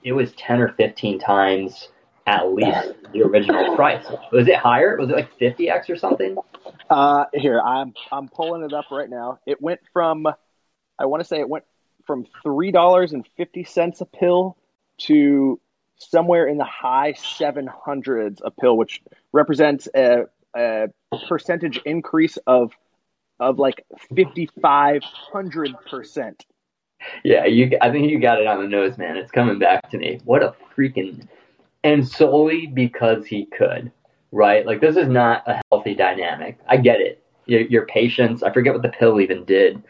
it 0.04 0.12
was 0.12 0.34
ten 0.34 0.60
or 0.60 0.74
fifteen 0.74 1.18
times 1.18 1.88
at 2.28 2.52
least 2.52 2.94
the 3.14 3.22
original 3.22 3.74
price. 3.76 4.06
Was 4.34 4.50
it 4.50 4.58
higher? 4.58 4.98
Was 4.98 5.10
it 5.10 5.16
like 5.16 5.38
fifty 5.40 5.70
x 5.70 5.90
or 5.90 5.96
something? 5.96 6.36
Uh, 6.90 7.26
here 7.34 7.62
I'm 7.62 7.94
I'm 8.12 8.28
pulling 8.28 8.64
it 8.64 8.74
up 8.74 8.92
right 8.92 9.10
now. 9.10 9.40
It 9.48 9.62
went 9.62 9.80
from 9.94 10.28
I 11.00 11.06
want 11.06 11.22
to 11.22 11.28
say 11.28 11.40
it 11.40 11.48
went 11.48 11.64
from 12.06 12.26
three 12.42 12.72
dollars 12.72 13.14
and 13.14 13.28
fifty 13.38 13.64
cents 13.64 14.02
a 14.02 14.06
pill 14.06 14.58
to 14.98 15.60
somewhere 15.98 16.48
in 16.48 16.58
the 16.58 16.66
high 16.66 17.14
seven 17.14 17.68
hundreds 17.68 18.42
a 18.44 18.52
pill, 18.52 18.78
which 18.78 19.02
represents 19.32 19.88
a, 19.96 20.26
a 20.56 20.90
percentage 21.28 21.80
increase 21.86 22.38
of 22.48 22.72
of 23.40 23.60
like 23.60 23.86
5,500%. 24.12 26.34
yeah, 27.24 27.46
you. 27.46 27.78
I 27.82 27.92
think 27.92 28.10
you 28.10 28.20
got 28.20 28.40
it 28.40 28.48
on 28.48 28.62
the 28.62 28.68
nose, 28.68 28.98
man. 28.98 29.16
It's 29.18 29.32
coming 29.32 29.60
back 29.60 29.90
to 29.92 29.98
me. 29.98 30.20
What 30.24 30.42
a 30.44 30.56
freaking, 30.76 31.28
and 31.84 32.08
solely 32.08 32.68
because 32.68 33.26
he 33.26 33.46
could, 33.46 33.92
right? 34.32 34.66
Like 34.66 34.80
this 34.82 34.96
is 34.96 35.10
not 35.10 35.44
a 35.48 35.62
healthy 35.72 35.96
dynamic. 35.96 36.60
I 36.68 36.78
get 36.78 37.02
it. 37.02 37.24
Your, 37.46 37.62
your 37.62 37.86
patients. 37.88 38.44
I 38.44 38.54
forget 38.54 38.74
what 38.74 38.84
the 38.84 38.90
pill 38.90 39.20
even 39.20 39.44
did, 39.44 39.84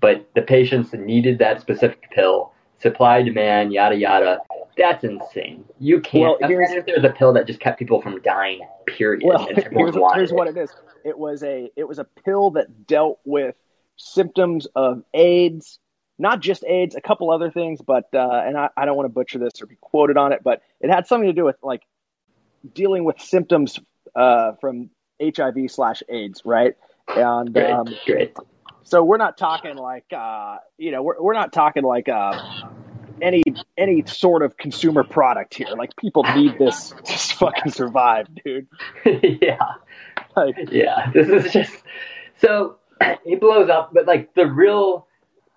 but 0.00 0.28
the 0.34 0.42
patients 0.42 0.92
needed 0.92 1.38
that 1.38 1.60
specific 1.60 2.10
pill. 2.10 2.52
Supply 2.78 3.22
demand, 3.22 3.72
yada 3.72 3.96
yada. 3.96 4.38
That's 4.76 5.04
insane. 5.04 5.64
You 5.78 6.00
can't. 6.00 6.40
Well, 6.40 6.48
here's- 6.48 6.72
if 6.72 6.86
there's 6.86 7.04
a 7.04 7.10
pill 7.10 7.32
that 7.34 7.46
just 7.46 7.60
kept 7.60 7.78
people 7.78 8.00
from 8.00 8.20
dying. 8.22 8.60
Period. 8.86 9.22
Well, 9.24 9.46
here's, 9.46 9.94
here's 10.14 10.32
what 10.32 10.48
it 10.48 10.56
is. 10.56 10.70
It 11.04 11.18
was 11.18 11.42
a 11.42 11.70
it 11.76 11.86
was 11.86 11.98
a 11.98 12.04
pill 12.04 12.50
that 12.52 12.86
dealt 12.86 13.20
with 13.24 13.54
symptoms 13.96 14.66
of 14.74 15.02
AIDS, 15.14 15.78
not 16.18 16.40
just 16.40 16.64
AIDS, 16.64 16.94
a 16.96 17.00
couple 17.00 17.30
other 17.30 17.50
things, 17.50 17.80
but 17.82 18.08
uh, 18.14 18.42
and 18.44 18.56
I, 18.56 18.68
I 18.76 18.84
don't 18.84 18.96
want 18.96 19.06
to 19.06 19.12
butcher 19.12 19.38
this 19.38 19.60
or 19.60 19.66
be 19.66 19.76
quoted 19.80 20.16
on 20.16 20.32
it, 20.32 20.40
but 20.42 20.62
it 20.80 20.90
had 20.90 21.06
something 21.06 21.28
to 21.28 21.32
do 21.32 21.44
with 21.44 21.56
like 21.62 21.82
dealing 22.74 23.04
with 23.04 23.20
symptoms 23.20 23.78
uh, 24.16 24.52
from 24.60 24.90
HIV 25.20 25.70
slash 25.70 26.02
AIDS, 26.08 26.42
right? 26.44 26.74
And 27.08 27.52
Great, 27.52 27.70
um, 27.70 27.86
great. 28.06 28.36
So 28.84 29.02
we're 29.02 29.16
not 29.16 29.36
talking 29.36 29.76
like 29.76 30.06
uh, 30.16 30.56
you 30.78 30.90
know 30.90 31.02
we're 31.02 31.20
we're 31.20 31.34
not 31.34 31.52
talking 31.52 31.82
like 31.82 32.08
uh, 32.08 32.38
any 33.20 33.42
any 33.78 34.04
sort 34.06 34.42
of 34.42 34.56
consumer 34.56 35.04
product 35.04 35.54
here. 35.54 35.68
Like 35.76 35.96
people 35.96 36.24
need 36.34 36.58
this 36.58 36.90
to 37.04 37.36
fucking 37.36 37.72
survive, 37.72 38.26
dude. 38.44 38.66
yeah. 39.40 39.58
Like, 40.36 40.56
yeah, 40.70 41.10
this 41.12 41.28
is 41.28 41.52
just 41.52 41.82
so 42.38 42.76
he 43.24 43.36
blows 43.36 43.70
up, 43.70 43.92
but 43.92 44.06
like 44.06 44.34
the 44.34 44.46
real 44.46 45.06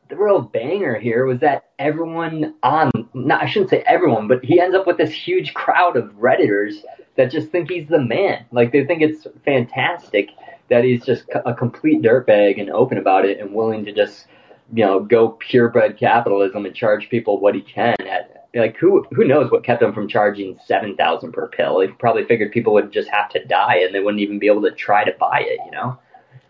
the 0.10 0.16
real 0.16 0.42
banger 0.42 1.00
here 1.00 1.26
was 1.26 1.40
that 1.40 1.66
everyone 1.80 2.54
on 2.62 2.92
not 3.14 3.44
I 3.44 3.48
shouldn't 3.48 3.72
say 3.72 3.84
everyone, 3.86 4.28
but 4.28 4.44
he 4.44 4.60
ends 4.60 4.76
up 4.76 4.86
with 4.86 4.98
this 4.98 5.12
huge 5.12 5.54
crowd 5.54 5.98
of 5.98 6.12
redditors 6.14 6.76
that 7.16 7.32
just 7.32 7.50
think 7.50 7.70
he's 7.70 7.88
the 7.88 8.00
man. 8.00 8.46
Like 8.52 8.72
they 8.72 8.86
think 8.86 9.02
it's 9.02 9.26
fantastic 9.44 10.30
that 10.70 10.84
he's 10.84 11.06
just 11.06 11.26
a 11.46 11.54
complete 11.54 12.02
dirtbag 12.02 12.60
and 12.60 12.70
open 12.70 12.98
about 12.98 13.26
it 13.26 13.40
and 13.40 13.54
willing 13.54 13.86
to 13.86 13.92
just 13.92 14.28
you 14.74 14.84
know 14.84 15.00
go 15.00 15.30
purebred 15.30 15.98
capitalism 15.98 16.66
and 16.66 16.76
charge 16.76 17.10
people 17.10 17.40
what 17.40 17.56
he 17.56 17.62
can 17.62 17.96
at 18.02 18.36
like 18.56 18.78
who 18.78 19.06
who 19.12 19.26
knows 19.26 19.52
what 19.52 19.64
kept 19.64 19.82
him 19.82 19.94
from 19.94 20.08
charging 20.08 20.58
seven 20.66 20.96
thousand 20.96 21.34
per 21.34 21.48
pill? 21.48 21.82
He 21.82 21.88
probably 21.88 22.26
figured 22.26 22.52
people 22.52 22.74
would 22.74 22.92
just 22.92 23.10
have 23.10 23.30
to 23.30 23.44
die 23.46 23.80
and 23.80 23.94
they 23.94 24.00
wouldn't 24.00 24.22
even 24.22 24.40
be 24.40 24.48
able 24.48 24.64
to 24.64 24.72
try 24.72 25.04
to 25.04 25.12
buy 25.20 25.42
it. 25.46 25.60
You 25.66 25.72
know? 25.72 26.00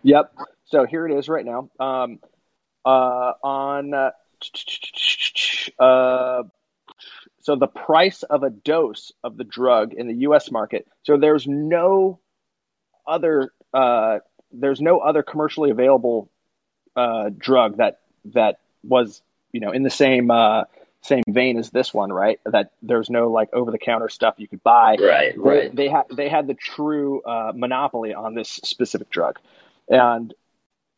Yep. 0.03 0.33
So 0.65 0.85
here 0.85 1.07
it 1.07 1.17
is 1.17 1.27
right 1.27 1.45
now. 1.45 1.69
Um, 1.79 2.19
uh, 2.85 3.33
on 3.43 3.93
uh, 3.93 4.11
uh, 5.79 6.43
so 7.41 7.55
the 7.55 7.67
price 7.67 8.23
of 8.23 8.43
a 8.43 8.49
dose 8.49 9.11
of 9.23 9.37
the 9.37 9.43
drug 9.43 9.93
in 9.93 10.07
the 10.07 10.15
U.S. 10.21 10.51
market. 10.51 10.87
So 11.03 11.17
there's 11.17 11.47
no 11.47 12.19
other 13.07 13.51
uh, 13.73 14.19
there's 14.51 14.81
no 14.81 14.99
other 14.99 15.23
commercially 15.23 15.71
available 15.71 16.29
uh, 16.95 17.29
drug 17.37 17.77
that 17.77 17.99
that 18.33 18.59
was 18.83 19.21
you 19.51 19.59
know 19.59 19.71
in 19.71 19.83
the 19.83 19.89
same 19.89 20.31
uh, 20.31 20.63
same 21.01 21.23
vein 21.27 21.57
as 21.57 21.69
this 21.69 21.93
one, 21.93 22.11
right? 22.11 22.39
That 22.45 22.71
there's 22.81 23.09
no 23.09 23.29
like 23.29 23.53
over 23.53 23.71
the 23.71 23.77
counter 23.77 24.09
stuff 24.09 24.35
you 24.37 24.47
could 24.47 24.63
buy. 24.63 24.97
Right. 25.37 25.75
They, 25.75 25.85
they 25.85 25.89
had 25.89 26.03
they 26.11 26.29
had 26.29 26.47
the 26.47 26.53
true 26.53 27.21
uh, 27.21 27.51
monopoly 27.55 28.13
on 28.13 28.33
this 28.33 28.49
specific 28.49 29.09
drug, 29.09 29.39
and 29.87 30.33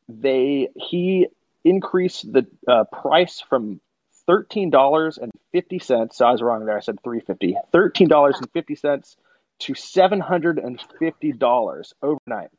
they 0.08 0.70
he 0.76 1.28
increased 1.64 2.32
the 2.32 2.48
uh, 2.68 2.86
price 2.86 3.42
from 3.50 3.82
thirteen 4.26 4.70
dollars 4.70 5.18
and 5.18 5.32
fifty 5.52 5.80
cents. 5.80 6.18
So 6.18 6.26
I 6.26 6.32
was 6.32 6.42
wrong 6.42 6.66
there. 6.66 6.78
I 6.78 6.82
said 6.82 7.02
three 7.04 7.20
fifty. 7.20 7.56
Thirteen 7.72 8.08
dollars 8.08 8.38
and 8.38 8.50
fifty 8.52 8.76
cents 8.76 9.18
to 9.60 9.74
seven 9.76 10.20
hundred 10.20 10.58
and 10.60 10.82
fifty 11.00 11.32
dollars 11.32 11.94
overnight. 12.02 12.50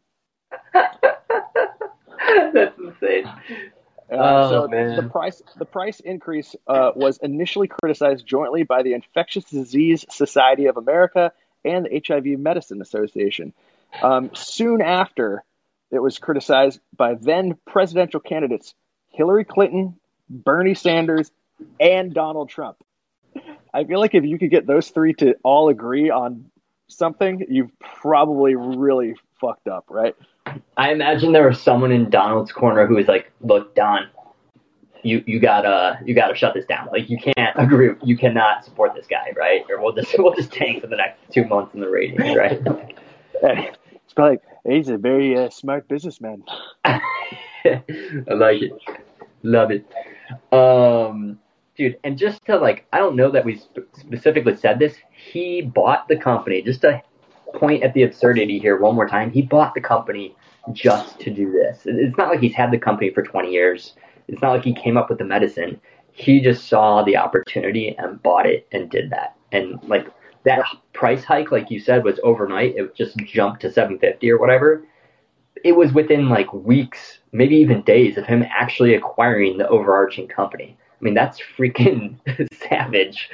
That's 2.53 2.79
insane. 2.79 3.27
Uh, 3.27 3.33
Oh, 4.11 4.51
so 4.51 4.69
man. 4.69 4.97
the 4.97 5.03
price 5.03 5.43
the 5.59 5.67
price 5.67 6.01
increase 6.01 6.57
uh, 6.67 6.93
was 6.97 7.19
initially 7.19 7.69
criticized 7.69 8.25
jointly 8.27 8.63
by 8.63 8.83
the 8.83 8.95
Infectious 8.95 9.45
Disease 9.45 10.07
Society 10.09 10.65
of 10.65 10.79
America 10.79 11.31
and 11.63 11.85
the 11.85 12.03
HIV 12.07 12.39
Medicine 12.41 12.81
Association. 12.81 13.53
Um, 14.03 14.31
soon 14.35 14.81
after, 14.81 15.45
it 15.91 15.99
was 15.99 16.19
criticized 16.19 16.81
by 16.97 17.17
then 17.21 17.59
presidential 17.67 18.21
candidates 18.21 18.73
Hillary 19.11 19.45
Clinton, 19.45 19.99
Bernie 20.31 20.75
Sanders, 20.75 21.31
and 21.79 22.15
Donald 22.15 22.49
Trump. 22.49 22.79
I 23.75 23.85
feel 23.85 24.01
like 24.01 24.15
if 24.15 24.25
you 24.25 24.39
could 24.39 24.51
get 24.51 24.67
those 24.67 24.89
three 24.89 25.13
to 25.15 25.35
all 25.43 25.69
agree 25.69 26.09
on 26.09 26.47
something, 26.89 27.45
you've 27.49 27.71
probably 27.79 28.57
really 28.57 29.15
fucked 29.41 29.69
up, 29.69 29.85
right? 29.89 30.17
I 30.77 30.93
imagine 30.93 31.33
there 31.33 31.47
was 31.47 31.61
someone 31.61 31.93
in 31.93 32.11
Donald's 32.11 32.53
corner 32.53 32.87
who 32.87 32.97
was 32.97 33.07
like, 33.07 33.31
"Look, 33.43 33.75
Don, 33.75 34.09
you 35.03 35.23
you 35.27 35.41
gotta 35.41 36.01
you 36.05 36.15
gotta 36.15 36.35
shut 36.35 36.55
this 36.55 36.67
down. 36.67 36.89
Like 36.91 37.11
you 37.11 37.19
can't 37.19 37.57
agree. 37.57 37.91
You 38.03 38.17
cannot 38.17 38.65
support 38.65 38.95
this 38.95 39.07
guy, 39.07 39.33
right? 39.37 39.65
Or 39.69 39.81
we'll 39.81 39.93
just 39.93 40.15
we'll 40.19 40.35
just 40.35 40.53
tank 40.53 40.81
for 40.81 40.87
the 40.87 40.97
next 40.97 41.33
two 41.33 41.45
months 41.45 41.75
in 41.75 41.81
the 41.81 41.89
ratings, 41.89 42.37
right?" 42.37 42.61
It's 44.09 44.15
probably 44.15 44.39
like, 44.39 44.43
he's 44.67 44.89
a 44.89 44.97
very 44.97 45.37
uh, 45.37 45.51
smart 45.51 45.87
businessman. 45.87 46.43
I 46.83 47.01
like 48.29 48.63
it. 48.63 48.73
Love 49.43 49.71
it. 49.71 49.85
Um, 50.51 51.39
dude, 51.79 51.99
and 52.05 52.19
just 52.19 52.45
to 52.47 52.59
like, 52.59 52.87
I 52.93 52.99
don't 52.99 53.17
know 53.17 53.31
that 53.31 53.45
we 53.45 53.57
sp- 53.57 53.89
specifically 53.97 54.57
said 54.57 54.79
this. 54.79 54.97
He 55.11 55.63
bought 55.63 56.09
the 56.09 56.17
company. 56.17 56.61
Just 56.61 56.83
to 56.83 57.03
point 57.55 57.83
at 57.83 57.95
the 57.95 58.03
absurdity 58.03 58.59
here 58.59 58.79
one 58.79 58.95
more 58.95 59.09
time. 59.09 59.31
He 59.31 59.43
bought 59.43 59.75
the 59.75 59.81
company 59.81 60.37
just 60.73 61.19
to 61.21 61.31
do 61.31 61.51
this. 61.51 61.83
It's 61.87 62.17
not 62.19 62.29
like 62.29 62.41
he's 62.41 62.55
had 62.55 62.71
the 62.71 62.79
company 62.79 63.11
for 63.11 63.23
20 63.23 63.51
years. 63.51 63.95
It's 64.29 64.43
not 64.43 64.53
like 64.53 64.65
he 64.65 64.75
came 64.75 64.97
up 64.97 65.09
with 65.09 65.19
the 65.19 65.25
medicine. 65.25 65.81
He 66.13 66.41
just 66.41 66.69
saw 66.69 67.03
the 67.03 67.17
opportunity 67.17 67.97
and 67.97 68.23
bought 68.23 68.47
it 68.47 68.67
and 68.73 68.91
did 68.91 69.11
that. 69.11 69.37
And 69.53 69.79
like 69.85 70.09
that 70.45 70.65
price 70.93 71.25
hike, 71.25 71.51
like 71.51 71.71
you 71.71 71.81
said, 71.81 72.05
was 72.05 72.21
overnight. 72.23 72.77
It 72.77 72.95
just 72.95 73.17
jumped 73.19 73.63
to 73.63 73.73
750 73.73 74.31
or 74.31 74.39
whatever 74.39 74.85
it 75.65 75.73
was 75.73 75.93
within 75.93 76.29
like 76.29 76.53
weeks, 76.53 77.19
maybe 77.33 77.57
even 77.57 77.83
days 77.83 78.17
of 78.17 78.27
him 78.27 78.45
actually 78.49 78.95
acquiring 78.95 79.59
the 79.59 79.69
overarching 79.69 80.29
company. 80.29 80.78
I 81.01 81.05
mean, 81.05 81.15
that's 81.15 81.41
freaking 81.57 82.19
savage. 82.69 83.31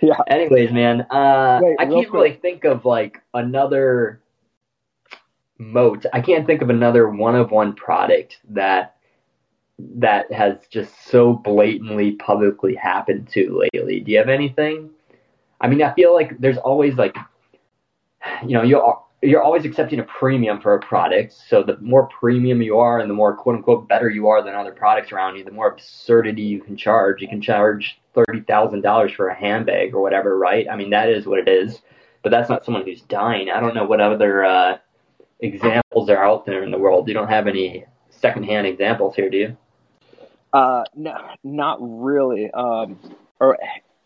Yeah. 0.00 0.18
Anyways, 0.28 0.70
man, 0.70 1.02
uh, 1.10 1.60
Wait, 1.62 1.76
I 1.78 1.86
can't 1.86 2.12
really 2.12 2.34
think 2.34 2.64
of 2.64 2.84
like 2.84 3.22
another 3.34 4.20
moat. 5.58 6.06
I 6.12 6.20
can't 6.20 6.46
think 6.46 6.62
of 6.62 6.70
another 6.70 7.08
one 7.08 7.34
of 7.34 7.50
one 7.50 7.74
product 7.74 8.38
that 8.50 8.94
that 9.78 10.30
has 10.32 10.66
just 10.70 11.06
so 11.06 11.34
blatantly 11.34 12.12
publicly 12.12 12.74
happened 12.74 13.28
to 13.30 13.60
lately. 13.72 14.00
Do 14.00 14.12
you 14.12 14.18
have 14.18 14.28
anything? 14.28 14.90
I 15.60 15.68
mean, 15.68 15.82
I 15.82 15.94
feel 15.94 16.14
like 16.14 16.38
there's 16.38 16.58
always 16.58 16.94
like, 16.94 17.16
you 18.42 18.54
know, 18.54 18.62
you 18.62 18.80
you're 19.22 19.42
always 19.42 19.64
accepting 19.64 19.98
a 19.98 20.04
premium 20.04 20.60
for 20.60 20.74
a 20.74 20.80
product. 20.80 21.32
So 21.32 21.62
the 21.62 21.76
more 21.80 22.06
premium 22.06 22.62
you 22.62 22.78
are 22.78 23.00
and 23.00 23.10
the 23.10 23.14
more 23.14 23.36
quote 23.36 23.56
unquote 23.56 23.88
better 23.88 24.08
you 24.08 24.28
are 24.28 24.42
than 24.44 24.54
other 24.54 24.72
products 24.72 25.10
around 25.10 25.36
you, 25.36 25.44
the 25.44 25.50
more 25.50 25.68
absurdity 25.68 26.42
you 26.42 26.60
can 26.60 26.76
charge. 26.76 27.20
You 27.20 27.28
can 27.28 27.40
charge 27.40 28.00
thirty 28.14 28.40
thousand 28.42 28.82
dollars 28.82 29.12
for 29.12 29.28
a 29.28 29.34
handbag 29.34 29.94
or 29.94 30.02
whatever, 30.02 30.38
right? 30.38 30.66
I 30.70 30.76
mean 30.76 30.90
that 30.90 31.08
is 31.08 31.26
what 31.26 31.40
it 31.40 31.48
is. 31.48 31.80
But 32.22 32.30
that's 32.30 32.48
not 32.48 32.64
someone 32.64 32.84
who's 32.84 33.02
dying. 33.02 33.48
I 33.50 33.60
don't 33.60 33.74
know 33.74 33.84
what 33.84 34.00
other 34.00 34.44
uh, 34.44 34.78
examples 35.40 36.10
are 36.10 36.22
out 36.22 36.46
there 36.46 36.62
in 36.62 36.70
the 36.70 36.78
world. 36.78 37.08
You 37.08 37.14
don't 37.14 37.28
have 37.28 37.46
any 37.46 37.84
secondhand 38.10 38.66
examples 38.66 39.14
here, 39.14 39.30
do 39.30 39.36
you? 39.36 39.56
Uh, 40.52 40.82
no, 40.96 41.16
not 41.44 41.78
really. 41.80 42.50
Um, 42.50 42.98
or 43.38 43.56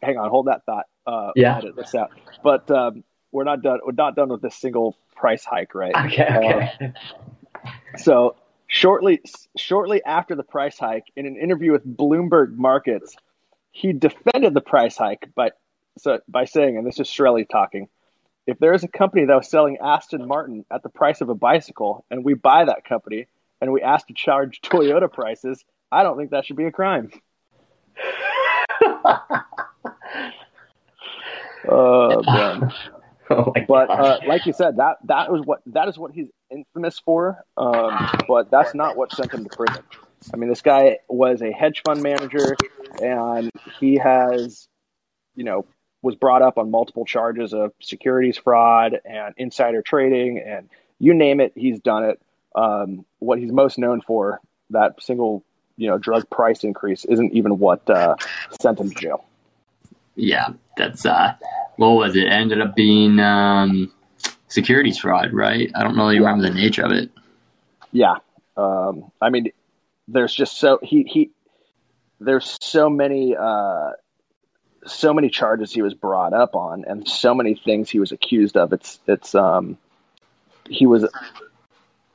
hang 0.02 0.19
on, 0.19 0.28
hold 0.28 0.47
that 0.47 0.64
thought. 0.66 0.87
Uh, 1.07 1.31
Yeah. 1.35 1.59
Edit 1.59 1.76
this 1.76 1.95
out. 1.95 2.11
But 2.42 2.71
um, 2.71 3.02
we're 3.33 3.45
not 3.45 3.62
done. 3.62 3.81
We're 3.85 3.93
not 3.93 4.15
done 4.15 4.29
with 4.29 4.43
this 4.43 4.55
single 4.55 4.97
price 5.17 5.45
hike, 5.45 5.75
right? 5.75 5.95
Okay, 6.07 6.27
uh, 6.27 6.85
okay. 6.85 6.93
So 7.99 8.37
shortly, 8.67 9.23
shortly 9.57 10.03
after 10.05 10.35
the 10.35 10.43
price 10.43 10.79
hike, 10.79 11.07
in 11.17 11.27
an 11.27 11.37
interview 11.37 11.73
with 11.73 11.85
Bloomberg 11.85 12.57
Markets, 12.57 13.17
he 13.71 13.93
defended 13.93 14.55
the 14.55 14.61
price 14.61 14.97
hike, 14.97 15.31
but 15.35 15.59
so 15.99 16.21
by 16.29 16.45
saying, 16.45 16.77
and 16.77 16.87
this 16.87 17.01
is 17.01 17.09
Shkreli 17.09 17.49
talking, 17.49 17.89
if 18.47 18.59
there 18.59 18.75
is 18.75 18.85
a 18.85 18.89
company 18.89 19.25
that 19.25 19.35
was 19.35 19.49
selling 19.49 19.79
Aston 19.79 20.27
Martin 20.27 20.65
at 20.71 20.83
the 20.83 20.89
price 20.89 21.21
of 21.21 21.29
a 21.29 21.35
bicycle, 21.35 22.05
and 22.11 22.25
we 22.25 22.35
buy 22.35 22.65
that 22.65 22.85
company, 22.85 23.27
and 23.61 23.73
we 23.73 23.83
ask 23.83 24.07
to 24.09 24.15
charge 24.15 24.61
Toyota 24.62 25.11
prices, 25.12 25.65
I 25.91 26.03
don't 26.03 26.17
think 26.17 26.31
that 26.31 26.45
should 26.45 26.57
be 26.57 26.65
a 26.65 26.73
crime. 26.73 27.11
Oh 31.69 32.23
man! 32.25 32.73
oh 33.47 33.53
But 33.67 33.91
uh, 33.91 34.21
like 34.27 34.47
you 34.47 34.53
said, 34.53 34.77
that 34.77 34.99
that 35.05 35.31
was 35.31 35.43
what 35.45 35.61
that 35.67 35.89
is 35.89 35.99
what 35.99 36.12
he's 36.12 36.29
infamous 36.51 36.99
for. 36.99 37.45
Um, 37.57 38.23
but 38.29 38.51
that's 38.51 38.75
not 38.75 38.97
what 38.97 39.12
sent 39.12 39.33
him 39.33 39.45
to 39.45 39.57
prison. 39.57 39.83
I 40.33 40.37
mean, 40.37 40.49
this 40.49 40.62
guy 40.62 40.99
was 41.09 41.43
a 41.43 41.51
hedge 41.51 41.83
fund 41.85 42.03
manager, 42.03 42.57
and 43.03 43.51
he 43.81 43.97
has, 43.97 44.69
you 45.35 45.45
know, 45.45 45.67
was 46.03 46.15
brought 46.15 46.43
up 46.43 46.59
on 46.59 46.71
multiple 46.71 47.05
charges 47.05 47.55
of 47.55 47.73
securities 47.81 48.37
fraud 48.37 49.01
and 49.05 49.35
insider 49.37 49.83
trading, 49.83 50.39
and 50.39 50.69
you 50.99 51.15
name 51.15 51.41
it, 51.41 51.53
he's 51.55 51.81
done 51.81 52.05
it. 52.05 52.21
Um, 52.55 53.05
what 53.19 53.39
he's 53.39 53.51
most 53.51 53.79
known 53.79 54.03
for, 54.03 54.41
that 54.71 55.03
single, 55.03 55.43
you 55.77 55.89
know, 55.89 55.99
drug 55.99 56.29
price 56.29 56.65
increase, 56.65 57.05
isn't 57.05 57.33
even 57.33 57.59
what 57.59 57.89
uh, 57.89 58.17
sent 58.61 58.79
him 58.79 58.91
to 58.91 58.95
jail. 58.95 59.25
Yeah, 60.15 60.51
that's 60.77 61.07
uh, 61.07 61.35
what 61.76 61.91
was 61.91 62.17
it? 62.17 62.26
Ended 62.26 62.61
up 62.61 62.75
being 62.75 63.19
um, 63.19 63.93
securities 64.49 64.99
fraud, 64.99 65.33
right? 65.33 65.71
I 65.75 65.83
don't 65.83 65.97
really 65.97 66.17
yeah. 66.17 66.21
remember 66.21 66.49
the 66.49 66.55
nature 66.55 66.85
of 66.85 66.93
it. 66.93 67.11
Yeah, 67.93 68.17
um, 68.57 69.11
I 69.21 69.31
mean, 69.31 69.52
there's 70.09 70.35
just 70.35 70.59
so 70.59 70.79
he 70.83 71.02
he 71.05 71.31
there's 72.21 72.59
so 72.61 72.88
many 72.88 73.37
uh, 73.38 73.93
so 74.87 75.14
many 75.14 75.31
charges 75.31 75.73
he 75.73 75.83
was 75.83 75.95
brought 75.95 76.33
up 76.33 76.55
on, 76.55 76.85
and 76.87 77.09
so 77.09 77.35
many 77.35 77.55
things 77.55 77.91
he 77.91 77.99
was 77.99 78.12
accused 78.12 78.57
of. 78.57 78.73
It's 78.73 78.99
it's 79.07 79.35
um 79.35 79.79
he 80.69 80.87
was 80.87 81.07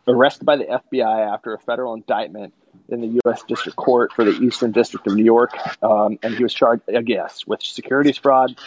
arrested 0.08 0.46
by 0.46 0.58
the 0.58 0.66
FBI 0.66 1.34
after 1.34 1.54
a 1.54 1.60
federal 1.60 1.94
indictment 1.94 2.54
in 2.90 3.02
the 3.02 3.20
U.S. 3.26 3.44
District 3.44 3.76
Court 3.76 4.14
for 4.14 4.24
the 4.24 4.32
Eastern 4.32 4.72
District 4.72 5.06
of 5.08 5.16
New 5.16 5.26
York, 5.26 5.52
um, 5.84 6.18
and 6.24 6.34
he 6.34 6.44
was 6.44 6.54
charged, 6.54 6.84
I 6.94 7.02
guess, 7.02 7.46
with 7.46 7.62
securities 7.62 8.18
fraud. 8.18 8.58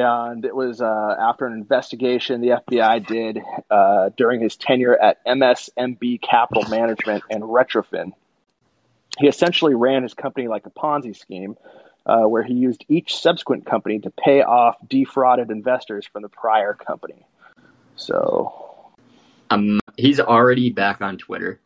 And 0.00 0.44
it 0.44 0.54
was 0.54 0.80
uh, 0.80 1.16
after 1.18 1.46
an 1.46 1.52
investigation 1.52 2.40
the 2.40 2.60
FBI 2.68 3.06
did 3.06 3.38
uh, 3.70 4.10
during 4.16 4.40
his 4.40 4.56
tenure 4.56 4.96
at 4.96 5.24
MSMB 5.24 6.20
Capital 6.20 6.68
Management 6.68 7.24
and 7.30 7.42
Retrophin. 7.42 8.12
He 9.18 9.28
essentially 9.28 9.74
ran 9.74 10.02
his 10.02 10.14
company 10.14 10.48
like 10.48 10.66
a 10.66 10.70
Ponzi 10.70 11.16
scheme, 11.16 11.56
uh, 12.06 12.22
where 12.22 12.42
he 12.42 12.54
used 12.54 12.84
each 12.88 13.16
subsequent 13.16 13.64
company 13.66 14.00
to 14.00 14.10
pay 14.10 14.42
off 14.42 14.76
defrauded 14.86 15.50
investors 15.50 16.06
from 16.06 16.22
the 16.22 16.28
prior 16.28 16.74
company. 16.74 17.26
So, 17.96 18.52
um, 19.50 19.78
he's 19.96 20.20
already 20.20 20.70
back 20.70 21.00
on 21.00 21.18
Twitter. 21.18 21.60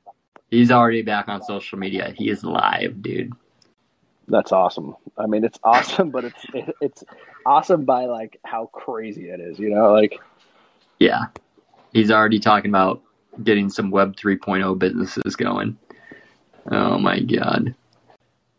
He's 0.50 0.70
already 0.70 1.02
back 1.02 1.28
on 1.28 1.42
social 1.42 1.78
media. 1.78 2.12
He 2.16 2.28
is 2.28 2.44
live, 2.44 3.02
dude. 3.02 3.32
That's 4.28 4.52
awesome. 4.52 4.94
I 5.16 5.26
mean, 5.26 5.44
it's 5.44 5.58
awesome, 5.64 6.10
but 6.12 6.24
it's 6.24 6.46
it's 6.80 7.04
awesome 7.46 7.84
by 7.84 8.06
like 8.06 8.38
how 8.44 8.66
crazy 8.66 9.30
it 9.30 9.40
is. 9.40 9.58
You 9.58 9.70
know, 9.70 9.92
like 9.92 10.18
yeah, 10.98 11.26
he's 11.92 12.10
already 12.10 12.38
talking 12.38 12.70
about 12.70 13.02
getting 13.42 13.70
some 13.70 13.90
Web 13.90 14.16
3.0 14.16 14.78
businesses 14.78 15.36
going. 15.36 15.78
Oh 16.70 16.98
my 16.98 17.20
god, 17.20 17.74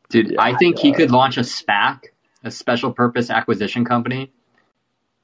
dude! 0.09 0.31
Yeah, 0.31 0.41
I 0.41 0.55
think 0.55 0.79
he 0.79 0.91
could 0.93 1.11
launch 1.11 1.37
a 1.37 1.41
SPAC, 1.41 2.05
a 2.43 2.49
special 2.49 2.91
purpose 2.91 3.29
acquisition 3.29 3.85
company, 3.85 4.31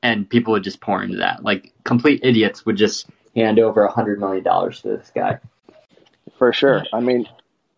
and 0.03 0.29
people 0.29 0.53
would 0.53 0.63
just 0.63 0.81
pour 0.81 1.01
into 1.03 1.17
that. 1.17 1.43
Like 1.43 1.73
complete 1.83 2.19
idiots 2.23 2.65
would 2.65 2.75
just 2.75 3.07
hand 3.35 3.59
over 3.59 3.83
a 3.83 3.91
hundred 3.91 4.19
million 4.19 4.43
dollars 4.43 4.81
to 4.81 4.89
this 4.89 5.11
guy. 5.13 5.39
For 6.37 6.53
sure. 6.53 6.83
I 6.93 6.99
mean, 6.99 7.27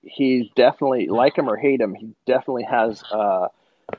he 0.08 0.52
definitely 0.56 1.08
like 1.08 1.38
him 1.38 1.50
or 1.50 1.58
hate 1.58 1.82
him. 1.82 1.94
He 1.94 2.14
definitely 2.26 2.64
has 2.64 3.04
uh, 3.12 3.48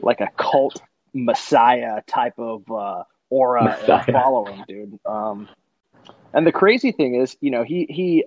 like 0.01 0.21
a 0.21 0.29
cult 0.37 0.81
messiah 1.13 2.03
type 2.07 2.39
of 2.39 2.71
uh, 2.71 3.05
aura 3.31 3.79
and 3.83 4.05
following, 4.13 4.65
dude. 4.67 4.99
Um, 5.07 5.49
and 6.33 6.47
the 6.47 6.53
crazy 6.53 6.93
thing 6.93 7.15
is, 7.15 7.37
you 7.41 7.51
know, 7.51 7.65
he 7.65 7.87
he 7.89 8.25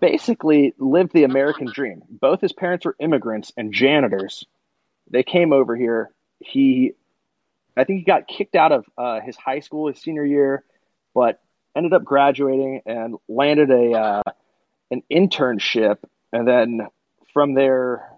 basically 0.00 0.74
lived 0.78 1.12
the 1.12 1.24
American 1.24 1.70
dream. 1.72 2.02
Both 2.08 2.40
his 2.40 2.52
parents 2.52 2.84
were 2.84 2.96
immigrants 2.98 3.52
and 3.56 3.72
janitors. 3.72 4.44
They 5.10 5.22
came 5.22 5.52
over 5.52 5.76
here. 5.76 6.10
He, 6.40 6.92
I 7.76 7.84
think 7.84 8.00
he 8.00 8.04
got 8.04 8.26
kicked 8.26 8.54
out 8.54 8.72
of 8.72 8.86
uh, 8.96 9.20
his 9.20 9.36
high 9.36 9.60
school 9.60 9.88
his 9.88 10.00
senior 10.00 10.24
year, 10.24 10.64
but 11.14 11.40
ended 11.76 11.92
up 11.92 12.04
graduating 12.04 12.82
and 12.86 13.16
landed 13.28 13.70
a 13.70 13.92
uh, 13.92 14.22
an 14.90 15.02
internship, 15.10 15.98
and 16.32 16.46
then 16.46 16.86
from 17.32 17.54
there 17.54 18.08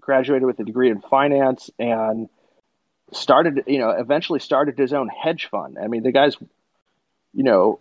graduated 0.00 0.46
with 0.46 0.58
a 0.60 0.64
degree 0.64 0.90
in 0.90 1.00
finance 1.00 1.70
and 1.78 2.28
started, 3.12 3.64
you 3.66 3.78
know, 3.78 3.90
eventually 3.90 4.40
started 4.40 4.78
his 4.78 4.92
own 4.92 5.08
hedge 5.08 5.48
fund. 5.50 5.78
I 5.82 5.86
mean, 5.86 6.02
the 6.02 6.12
guy's, 6.12 6.36
you 7.32 7.44
know, 7.44 7.80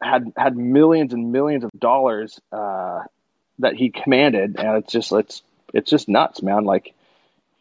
had 0.00 0.32
had 0.36 0.56
millions 0.56 1.12
and 1.12 1.32
millions 1.32 1.64
of 1.64 1.70
dollars 1.78 2.38
uh, 2.52 3.00
that 3.58 3.74
he 3.74 3.90
commanded, 3.90 4.56
and 4.56 4.78
it's 4.78 4.92
just 4.92 5.12
it's 5.12 5.42
it's 5.72 5.90
just 5.90 6.08
nuts, 6.08 6.42
man. 6.42 6.64
Like 6.64 6.94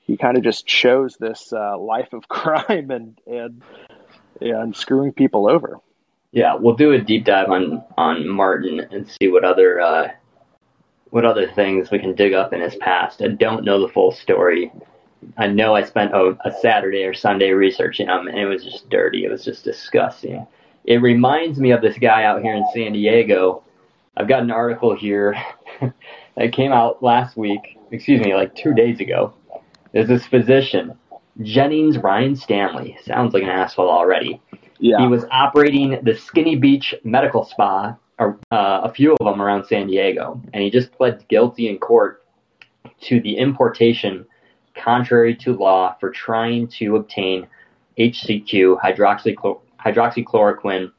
he 0.01 0.17
kind 0.17 0.37
of 0.37 0.43
just 0.43 0.65
chose 0.65 1.17
this 1.17 1.53
uh, 1.53 1.77
life 1.77 2.13
of 2.13 2.27
crime 2.29 2.91
and 2.91 3.19
and 3.25 3.61
and 4.41 4.75
screwing 4.75 5.13
people 5.13 5.49
over. 5.49 5.79
Yeah, 6.31 6.55
we'll 6.55 6.75
do 6.75 6.91
a 6.91 6.99
deep 6.99 7.25
dive 7.25 7.49
on 7.49 7.83
on 7.97 8.27
Martin 8.27 8.81
and 8.91 9.09
see 9.09 9.29
what 9.29 9.45
other 9.45 9.79
uh, 9.79 10.09
what 11.15 11.23
other 11.23 11.49
things 11.49 11.91
we 11.91 11.97
can 11.97 12.13
dig 12.13 12.33
up 12.33 12.51
in 12.51 12.59
his 12.59 12.75
past. 12.75 13.21
I 13.21 13.29
don't 13.29 13.63
know 13.63 13.79
the 13.79 13.93
full 13.93 14.11
story. 14.11 14.69
I 15.37 15.47
know 15.47 15.73
I 15.73 15.85
spent 15.85 16.13
a, 16.13 16.37
a 16.43 16.51
Saturday 16.59 17.05
or 17.05 17.13
Sunday 17.13 17.51
researching 17.51 18.07
him, 18.07 18.27
and 18.27 18.37
it 18.37 18.45
was 18.45 18.65
just 18.65 18.89
dirty. 18.89 19.23
It 19.23 19.31
was 19.31 19.45
just 19.45 19.63
disgusting. 19.63 20.45
It 20.83 20.97
reminds 20.97 21.57
me 21.57 21.71
of 21.71 21.81
this 21.81 21.97
guy 21.97 22.25
out 22.25 22.41
here 22.41 22.53
in 22.53 22.65
San 22.73 22.91
Diego. 22.91 23.63
I've 24.17 24.27
got 24.27 24.43
an 24.43 24.51
article 24.51 24.93
here 24.93 25.41
that 26.35 26.51
came 26.51 26.73
out 26.73 27.01
last 27.01 27.37
week. 27.37 27.79
Excuse 27.91 28.19
me, 28.19 28.35
like 28.35 28.53
two 28.53 28.73
days 28.73 28.99
ago. 28.99 29.33
There's 29.93 30.09
this 30.09 30.27
physician, 30.27 30.99
Jennings 31.41 31.97
Ryan 31.97 32.35
Staley. 32.35 32.97
Sounds 33.05 33.33
like 33.33 33.43
an 33.43 33.49
asshole 33.49 33.89
already. 33.89 34.41
Yeah. 34.79 34.99
He 34.99 35.07
was 35.07 35.23
operating 35.31 35.97
the 36.03 36.13
Skinny 36.13 36.57
Beach 36.57 36.93
Medical 37.05 37.45
Spa, 37.45 37.95
uh, 38.19 38.33
a 38.51 38.93
few 38.93 39.13
of 39.13 39.25
them 39.25 39.41
around 39.41 39.65
San 39.65 39.87
Diego, 39.87 40.41
and 40.53 40.63
he 40.63 40.69
just 40.69 40.91
pled 40.93 41.27
guilty 41.27 41.67
in 41.67 41.77
court 41.77 42.23
to 43.01 43.19
the 43.19 43.37
importation, 43.37 44.25
contrary 44.75 45.35
to 45.35 45.53
law, 45.53 45.95
for 45.99 46.09
trying 46.11 46.67
to 46.67 46.95
obtain 46.95 47.47
HCQ 47.97 48.79
hydroxychloroquine 49.85 50.91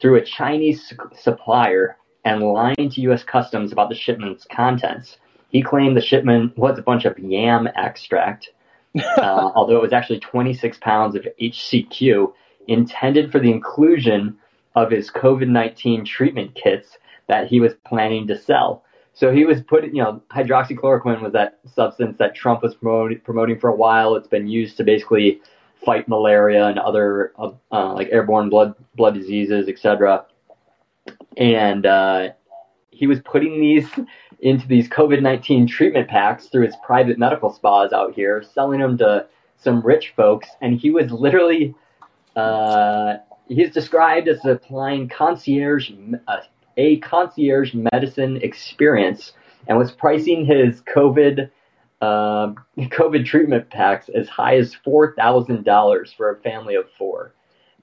through 0.00 0.16
a 0.16 0.24
Chinese 0.24 0.92
supplier 1.14 1.96
and 2.24 2.42
lying 2.42 2.90
to 2.90 3.00
U.S. 3.02 3.24
Customs 3.24 3.72
about 3.72 3.88
the 3.88 3.94
shipment's 3.94 4.46
contents. 4.50 5.16
He 5.50 5.62
claimed 5.62 5.96
the 5.96 6.02
shipment 6.02 6.56
was 6.58 6.78
a 6.78 6.82
bunch 6.82 7.04
of 7.06 7.18
yam 7.18 7.68
extract, 7.74 8.50
uh, 8.98 9.50
although 9.54 9.76
it 9.76 9.82
was 9.82 9.92
actually 9.92 10.20
26 10.20 10.78
pounds 10.78 11.16
of 11.16 11.26
HCQ 11.40 12.32
intended 12.66 13.32
for 13.32 13.40
the 13.40 13.50
inclusion 13.50 14.36
of 14.82 14.90
his 14.90 15.10
COVID 15.10 15.48
19 15.48 16.04
treatment 16.04 16.54
kits 16.54 16.98
that 17.26 17.46
he 17.48 17.60
was 17.60 17.74
planning 17.86 18.26
to 18.28 18.38
sell. 18.38 18.84
So 19.12 19.32
he 19.32 19.44
was 19.44 19.60
putting, 19.60 19.94
you 19.94 20.02
know, 20.02 20.22
hydroxychloroquine 20.30 21.20
was 21.20 21.32
that 21.32 21.58
substance 21.66 22.16
that 22.18 22.36
Trump 22.36 22.62
was 22.62 22.74
promoting, 22.76 23.58
for 23.58 23.68
a 23.68 23.74
while. 23.74 24.14
It's 24.14 24.28
been 24.28 24.46
used 24.46 24.76
to 24.76 24.84
basically 24.84 25.40
fight 25.84 26.08
malaria 26.08 26.66
and 26.66 26.78
other 26.78 27.32
uh, 27.38 27.50
uh, 27.72 27.94
like 27.94 28.08
airborne 28.12 28.48
blood 28.48 28.74
blood 28.94 29.14
diseases, 29.14 29.68
etc. 29.68 30.24
And 31.36 31.84
uh, 31.84 32.28
he 32.90 33.06
was 33.08 33.18
putting 33.24 33.60
these 33.60 33.88
into 34.40 34.68
these 34.68 34.88
COVID 34.88 35.20
nineteen 35.20 35.66
treatment 35.66 36.08
packs 36.08 36.46
through 36.46 36.66
his 36.66 36.76
private 36.86 37.18
medical 37.18 37.52
spas 37.52 37.92
out 37.92 38.14
here, 38.14 38.44
selling 38.54 38.80
them 38.80 38.96
to 38.98 39.26
some 39.56 39.82
rich 39.82 40.12
folks, 40.16 40.48
and 40.60 40.78
he 40.78 40.92
was 40.92 41.10
literally 41.10 41.74
uh, 42.36 43.16
he's 43.48 43.70
described 43.70 44.28
as 44.28 44.44
applying 44.44 45.08
concierge 45.08 45.90
uh, 46.26 46.38
a 46.76 46.98
concierge 47.00 47.74
medicine 47.92 48.38
experience 48.42 49.32
and 49.66 49.76
was 49.76 49.90
pricing 49.90 50.44
his 50.44 50.80
COVID 50.82 51.50
uh, 52.00 52.52
COVID 52.78 53.24
treatment 53.24 53.68
packs 53.70 54.08
as 54.08 54.28
high 54.28 54.56
as 54.56 54.74
four 54.74 55.14
thousand 55.14 55.64
dollars 55.64 56.12
for 56.16 56.30
a 56.30 56.40
family 56.40 56.74
of 56.74 56.84
four. 56.96 57.34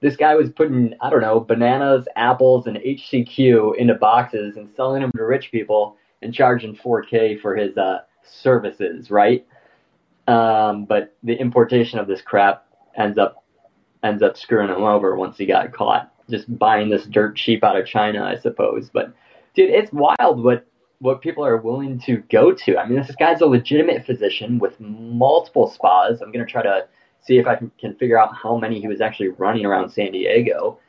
This 0.02 0.16
guy 0.16 0.36
was 0.36 0.50
putting 0.50 0.94
I 1.02 1.10
don't 1.10 1.22
know 1.22 1.40
bananas, 1.40 2.08
apples, 2.16 2.68
and 2.68 2.78
HCQ 2.78 3.78
into 3.78 3.96
boxes 3.96 4.58
and 4.58 4.70
selling 4.76 5.02
them 5.02 5.12
to 5.16 5.24
rich 5.24 5.52
people 5.52 5.98
and 6.22 6.34
charging 6.34 6.76
4K 6.76 7.40
for 7.40 7.56
his 7.56 7.78
uh, 7.78 8.00
services, 8.24 9.12
right? 9.12 9.46
Um, 10.28 10.86
but 10.86 11.16
the 11.24 11.34
importation 11.34 12.00
of 12.00 12.08
this 12.08 12.22
crap 12.22 12.66
ends 12.98 13.18
up 13.18 13.45
ends 14.06 14.24
up 14.24 14.38
screwing 14.38 14.70
him 14.70 14.84
over 14.84 15.16
once 15.16 15.38
he 15.38 15.46
got 15.46 15.74
caught 15.74 16.12
just 16.30 16.58
buying 16.58 16.90
this 16.90 17.06
dirt 17.06 17.36
cheap 17.36 17.64
out 17.64 17.78
of 17.78 17.86
China, 17.86 18.24
I 18.24 18.38
suppose. 18.38 18.90
But 18.92 19.14
dude, 19.54 19.70
it's 19.70 19.92
wild 19.92 20.44
what 20.44 20.66
what 21.00 21.22
people 21.22 21.46
are 21.46 21.58
willing 21.58 22.00
to 22.00 22.18
go 22.32 22.54
to. 22.54 22.78
I 22.78 22.88
mean, 22.88 22.98
this 22.98 23.16
guy's 23.18 23.42
a 23.42 23.46
legitimate 23.46 24.06
physician 24.06 24.60
with 24.60 24.80
multiple 24.80 25.70
spas. 25.70 26.22
I'm 26.22 26.32
gonna 26.32 26.46
try 26.46 26.64
to 26.64 26.88
see 27.22 27.38
if 27.38 27.48
I 27.48 27.56
can 27.80 27.96
figure 27.96 28.20
out 28.20 28.36
how 28.36 28.58
many 28.58 28.80
he 28.80 28.88
was 28.88 29.02
actually 29.02 29.30
running 29.30 29.66
around 29.66 29.90
San 29.90 30.12
Diego, 30.12 30.80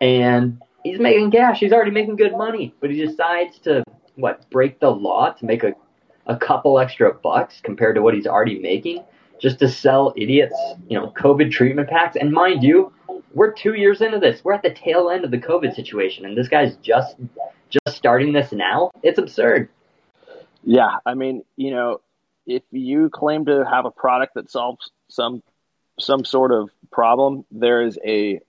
and 0.00 0.60
he's 0.84 0.98
making 0.98 1.30
cash. 1.30 1.60
He's 1.60 1.72
already 1.72 1.90
making 1.90 2.16
good 2.16 2.32
money, 2.32 2.74
but 2.80 2.90
he 2.90 3.04
decides 3.04 3.58
to 3.60 3.82
what 4.16 4.48
break 4.50 4.80
the 4.80 4.90
law 4.90 5.30
to 5.30 5.44
make 5.44 5.64
a 5.64 5.74
a 6.26 6.36
couple 6.36 6.78
extra 6.78 7.12
bucks 7.14 7.58
compared 7.62 7.94
to 7.94 8.02
what 8.02 8.12
he's 8.12 8.26
already 8.26 8.58
making 8.58 9.02
just 9.40 9.58
to 9.60 9.68
sell 9.68 10.12
idiots, 10.16 10.54
you 10.88 10.98
know, 10.98 11.12
COVID 11.16 11.50
treatment 11.50 11.88
packs. 11.88 12.16
And 12.16 12.32
mind 12.32 12.62
you, 12.62 12.92
we're 13.34 13.52
two 13.52 13.74
years 13.74 14.00
into 14.00 14.18
this. 14.18 14.44
We're 14.44 14.54
at 14.54 14.62
the 14.62 14.70
tail 14.70 15.10
end 15.10 15.24
of 15.24 15.30
the 15.30 15.38
COVID 15.38 15.74
situation, 15.74 16.24
and 16.24 16.36
this 16.36 16.48
guy's 16.48 16.76
just 16.76 17.16
just 17.70 17.96
starting 17.96 18.32
this 18.32 18.52
now. 18.52 18.90
It's 19.02 19.18
absurd. 19.18 19.68
Yeah, 20.64 20.96
I 21.06 21.14
mean, 21.14 21.44
you 21.56 21.70
know, 21.70 22.00
if 22.46 22.62
you 22.70 23.10
claim 23.10 23.44
to 23.46 23.64
have 23.64 23.84
a 23.84 23.90
product 23.90 24.34
that 24.34 24.50
solves 24.50 24.90
some 25.08 25.42
some 26.00 26.24
sort 26.24 26.52
of 26.52 26.70
problem, 26.90 27.44
there 27.50 27.82
is 27.82 27.98
a 28.04 28.40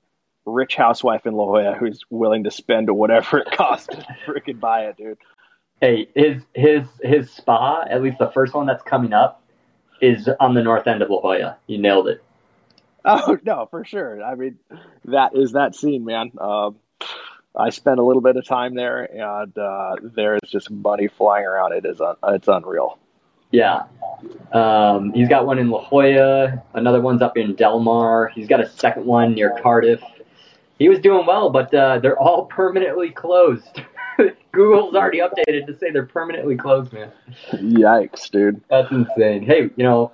rich 0.45 0.75
housewife 0.75 1.25
in 1.25 1.34
La 1.34 1.45
Jolla 1.45 1.75
who's 1.75 2.02
willing 2.10 2.45
to 2.45 2.52
spend 2.52 2.89
whatever 2.89 3.39
it 3.39 3.52
costs 3.52 3.88
to 3.88 4.06
freaking 4.25 4.60
buy 4.60 4.86
it, 4.86 4.97
dude. 4.97 5.17
Hey, 5.82 6.10
his 6.15 6.43
his 6.54 6.88
his 7.02 7.32
spa, 7.32 7.86
at 7.89 8.02
least 8.02 8.17
the 8.17 8.32
first 8.32 8.54
one 8.54 8.65
that's 8.65 8.84
coming 8.84 9.13
up, 9.13 9.38
is 10.02 10.30
on 10.40 10.54
the 10.54 10.64
north 10.64 10.88
end 10.88 11.02
of 11.02 11.10
La 11.10 11.20
Jolla. 11.22 11.58
You 11.68 11.78
nailed 11.80 12.08
it. 12.08 12.24
Oh 13.06 13.38
no, 13.46 13.66
for 13.72 13.86
sure. 13.86 14.22
I 14.22 14.36
mean, 14.36 14.60
that 15.06 15.32
is 15.34 15.54
that 15.54 15.74
scene, 15.74 16.04
man. 16.04 16.32
Um, 16.38 16.76
I 17.56 17.70
spent 17.70 17.98
a 17.98 18.04
little 18.04 18.22
bit 18.22 18.36
of 18.36 18.46
time 18.46 18.76
there, 18.76 19.04
and 19.04 19.58
uh, 19.58 19.96
there 20.02 20.36
is 20.36 20.42
just 20.50 20.70
money 20.70 21.08
flying 21.08 21.46
around. 21.46 21.72
It 21.72 21.86
is 21.86 22.02
un- 22.02 22.18
it's 22.28 22.50
unreal. 22.50 23.00
Yeah, 23.52 23.84
um, 24.52 25.14
he's 25.14 25.30
got 25.30 25.46
one 25.48 25.60
in 25.60 25.70
La 25.70 25.82
Jolla. 25.82 26.62
Another 26.74 27.00
one's 27.02 27.22
up 27.22 27.38
in 27.38 27.56
Del 27.56 27.80
Mar. 27.80 28.28
He's 28.36 28.48
got 28.48 28.60
a 28.60 28.68
second 28.70 29.06
one 29.06 29.34
near 29.34 29.58
Cardiff. 29.64 30.02
He 30.78 30.90
was 30.90 31.00
doing 31.00 31.26
well, 31.26 31.50
but 31.50 31.74
uh, 31.74 32.00
they're 32.00 32.20
all 32.20 32.46
permanently 32.50 33.12
closed. 33.12 33.82
Google's 34.51 34.95
already 34.95 35.19
updated 35.19 35.67
to 35.67 35.77
say 35.77 35.91
they're 35.91 36.05
permanently 36.05 36.55
closed, 36.55 36.93
man. 36.93 37.12
Yikes, 37.53 38.29
dude. 38.29 38.62
That's 38.69 38.91
insane. 38.91 39.43
Hey, 39.43 39.69
you 39.75 39.84
know, 39.84 40.12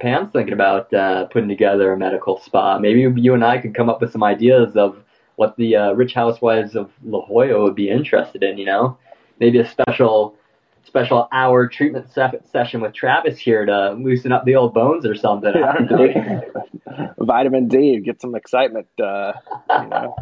Pam's 0.00 0.32
thinking 0.32 0.52
about 0.52 0.92
uh, 0.92 1.26
putting 1.26 1.48
together 1.48 1.92
a 1.92 1.96
medical 1.96 2.40
spa. 2.40 2.78
Maybe 2.78 3.00
you 3.00 3.34
and 3.34 3.44
I 3.44 3.58
could 3.58 3.74
come 3.74 3.88
up 3.88 4.00
with 4.00 4.12
some 4.12 4.22
ideas 4.22 4.76
of 4.76 4.96
what 5.36 5.56
the 5.56 5.76
uh, 5.76 5.92
rich 5.92 6.14
housewives 6.14 6.76
of 6.76 6.90
La 7.04 7.20
Jolla 7.26 7.62
would 7.62 7.74
be 7.74 7.90
interested 7.90 8.42
in. 8.42 8.58
You 8.58 8.66
know, 8.66 8.98
maybe 9.40 9.58
a 9.58 9.68
special 9.68 10.36
special 10.84 11.28
hour 11.32 11.66
treatment 11.66 12.08
se- 12.10 12.40
session 12.52 12.80
with 12.80 12.94
Travis 12.94 13.38
here 13.38 13.64
to 13.64 13.92
loosen 13.92 14.32
up 14.32 14.44
the 14.44 14.54
old 14.54 14.74
bones 14.74 15.06
or 15.06 15.14
something. 15.14 15.52
I 15.54 15.72
don't 15.72 15.90
know. 15.90 17.14
Vitamin 17.18 17.68
D, 17.68 17.98
get 18.00 18.20
some 18.20 18.34
excitement. 18.34 18.86
Uh, 19.00 19.32
you 19.70 19.88
know. 19.88 20.16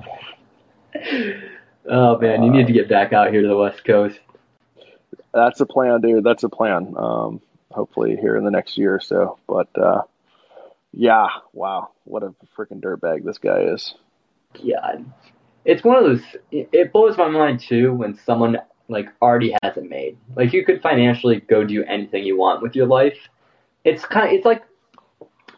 Oh 1.86 2.18
man, 2.18 2.42
you 2.42 2.50
need 2.50 2.66
to 2.66 2.72
get 2.72 2.88
back 2.88 3.12
out 3.12 3.30
here 3.30 3.42
to 3.42 3.48
the 3.48 3.56
West 3.56 3.84
Coast. 3.84 4.18
That's 5.34 5.60
a 5.60 5.66
plan, 5.66 6.00
dude. 6.00 6.24
That's 6.24 6.44
a 6.44 6.48
plan. 6.48 6.94
Um, 6.96 7.40
hopefully 7.70 8.16
here 8.16 8.36
in 8.36 8.44
the 8.44 8.50
next 8.50 8.76
year 8.78 8.94
or 8.94 9.00
so. 9.00 9.38
But 9.48 9.68
uh, 9.76 10.02
yeah, 10.92 11.28
wow, 11.52 11.90
what 12.04 12.22
a 12.22 12.34
freaking 12.56 12.80
dirtbag 12.80 13.24
this 13.24 13.38
guy 13.38 13.62
is. 13.62 13.94
Yeah, 14.60 14.98
it's 15.64 15.82
one 15.82 15.96
of 15.96 16.04
those. 16.04 16.22
It 16.50 16.92
blows 16.92 17.16
my 17.16 17.28
mind 17.28 17.60
too 17.60 17.92
when 17.92 18.18
someone 18.18 18.58
like 18.88 19.08
already 19.20 19.56
has 19.62 19.76
it 19.76 19.88
made. 19.88 20.18
Like 20.36 20.52
you 20.52 20.64
could 20.64 20.82
financially 20.82 21.40
go 21.40 21.64
do 21.64 21.82
anything 21.84 22.24
you 22.24 22.38
want 22.38 22.62
with 22.62 22.76
your 22.76 22.86
life. 22.86 23.16
It's 23.84 24.04
kind 24.04 24.28
of 24.28 24.34
it's 24.34 24.44
like 24.44 24.62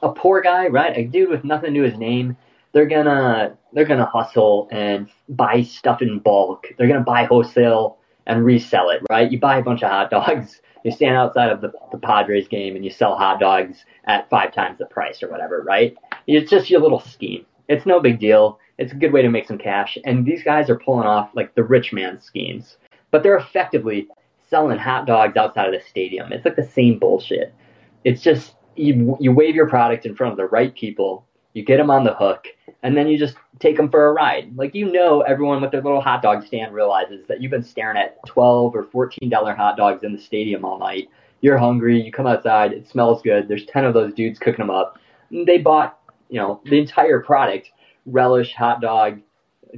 a 0.03 0.11
poor 0.11 0.41
guy, 0.41 0.69
right? 0.69 0.97
A 0.97 1.05
dude 1.05 1.31
with 1.31 1.45
nothing 1.45 1.75
to 1.75 1.83
his 1.83 1.99
name. 1.99 2.37
They're 2.75 2.87
gonna 2.87 3.57
they're 3.73 3.87
gonna 3.87 4.05
hustle 4.05 4.69
and 4.71 5.09
buy 5.31 5.63
stuff 5.63 6.03
in 6.03 6.19
bulk. 6.19 6.67
They're 6.77 6.89
gonna 6.89 7.01
buy 7.01 7.25
wholesale 7.25 7.97
and 8.27 8.45
resell 8.45 8.91
it, 8.91 9.03
right? 9.09 9.31
You 9.31 9.39
buy 9.39 9.59
a 9.59 9.63
bunch 9.63 9.83
of 9.83 9.91
hot 9.91 10.11
dogs 10.11 10.61
you 10.85 10.93
stand 10.93 11.17
outside 11.17 11.51
of 11.51 11.61
the, 11.61 11.73
the 11.91 11.99
Padres 11.99 12.47
game 12.47 12.77
and 12.77 12.85
you 12.85 12.91
sell 12.91 13.17
hot 13.17 13.41
dogs 13.41 13.85
at 14.05 14.29
five 14.29 14.53
times 14.55 14.79
the 14.79 14.87
price 14.87 15.23
or 15.23 15.31
whatever, 15.31 15.63
right? 15.63 15.97
It's 16.27 16.51
just 16.51 16.71
your 16.71 16.81
little 16.81 17.01
scheme. 17.01 17.45
It's 17.69 17.87
no 17.87 18.01
big 18.01 18.21
deal. 18.21 18.61
It's 18.79 18.93
a 18.93 18.97
good 18.97 19.13
way 19.13 19.23
to 19.23 19.31
make 19.31 19.49
some 19.49 19.59
cash. 19.59 19.97
And 20.05 20.27
these 20.27 20.43
guys 20.43 20.69
are 20.69 20.79
pulling 20.79 21.07
off 21.07 21.31
like 21.35 21.55
the 21.55 21.65
rich 21.65 21.93
man 21.93 22.21
schemes, 22.21 22.77
but 23.11 23.23
they're 23.23 23.39
effectively 23.39 24.09
selling 24.51 24.79
hot 24.79 25.07
dogs 25.07 25.37
outside 25.37 25.73
of 25.73 25.81
the 25.81 25.89
stadium. 25.89 26.33
It's 26.33 26.45
like 26.45 26.57
the 26.57 26.69
same 26.69 26.99
bullshit. 26.99 27.55
It's 28.05 28.21
just 28.21 28.55
you, 28.77 29.17
you 29.19 29.33
wave 29.33 29.55
your 29.55 29.69
product 29.69 30.05
in 30.05 30.15
front 30.15 30.33
of 30.33 30.37
the 30.37 30.47
right 30.47 30.75
people, 30.75 31.27
you 31.55 31.65
get 31.65 31.79
them 31.79 31.91
on 31.91 32.05
the 32.05 32.15
hook, 32.15 32.49
and 32.83 32.97
then 32.97 33.09
you 33.09 33.17
just 33.17 33.37
take 33.61 33.77
them 33.77 33.89
for 33.89 34.07
a 34.07 34.13
ride. 34.13 34.55
Like 34.57 34.75
you 34.75 34.93
know, 34.93 35.23
everyone 35.23 35.63
with 35.63 35.71
their 35.71 35.81
little 35.81 36.01
hot 36.01 36.21
dog 36.21 36.45
stand 36.45 36.75
realizes 36.75 37.27
that 37.29 37.41
you've 37.41 37.51
been 37.51 37.63
staring 37.63 37.97
at 37.97 38.19
twelve 38.27 38.75
or 38.75 38.85
fourteen 38.85 39.31
dollar 39.31 39.55
hot 39.55 39.77
dogs 39.77 40.03
in 40.03 40.13
the 40.13 40.21
stadium 40.21 40.65
all 40.65 40.79
night. 40.79 41.09
You're 41.41 41.59
hungry. 41.59 42.01
You 42.01 42.13
come 42.13 42.27
outside. 42.27 42.73
It 42.73 42.89
smells 42.89 43.23
good. 43.23 43.49
There's 43.49 43.67
ten 43.67 43.85
of 43.85 43.95
those 43.95 44.13
dudes 44.13 44.39
cooking 44.39 44.67
them 44.67 44.75
up. 44.75 44.99
They 45.31 45.59
bought, 45.59 45.99
you 46.29 46.39
know, 46.39 46.61
the 46.65 46.79
entire 46.79 47.21
product: 47.21 47.71
relish, 48.05 48.53
hot 48.53 48.81
dog, 48.81 49.21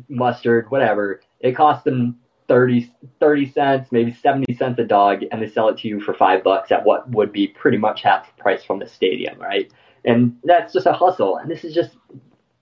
mustard, 0.08 0.70
whatever. 0.70 1.20
It 1.40 1.52
cost 1.52 1.84
them 1.84 2.18
30, 2.48 2.90
30 3.20 3.50
cents, 3.50 3.92
maybe 3.92 4.12
70 4.12 4.54
cents 4.54 4.78
a 4.78 4.84
dog, 4.84 5.22
and 5.30 5.42
they 5.42 5.48
sell 5.48 5.68
it 5.68 5.78
to 5.78 5.88
you 5.88 6.00
for 6.00 6.14
five 6.14 6.42
bucks 6.42 6.70
at 6.72 6.84
what 6.84 7.10
would 7.10 7.32
be 7.32 7.48
pretty 7.48 7.76
much 7.76 8.02
half 8.02 8.26
the 8.26 8.42
price 8.42 8.64
from 8.64 8.78
the 8.78 8.86
stadium, 8.86 9.38
right? 9.38 9.70
And 10.06 10.36
that's 10.44 10.72
just 10.72 10.86
a 10.86 10.92
hustle. 10.92 11.36
And 11.36 11.50
this 11.50 11.64
is 11.64 11.74
just 11.74 11.96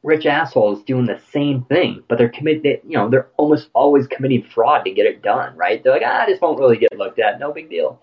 rich 0.02 0.26
assholes 0.26 0.82
doing 0.82 1.06
the 1.06 1.20
same 1.30 1.64
thing, 1.64 2.02
but 2.08 2.18
they're 2.18 2.28
committed. 2.28 2.80
You 2.86 2.98
know, 2.98 3.08
they're 3.08 3.28
almost 3.36 3.68
always 3.74 4.06
committing 4.06 4.42
fraud 4.42 4.84
to 4.84 4.90
get 4.90 5.06
it 5.06 5.22
done. 5.22 5.56
Right? 5.56 5.82
They're 5.84 5.92
like, 5.92 6.02
ah, 6.04 6.24
this 6.26 6.40
won't 6.40 6.58
really 6.58 6.78
get 6.78 6.96
looked 6.96 7.18
at. 7.18 7.38
No 7.38 7.52
big 7.52 7.70
deal. 7.70 8.00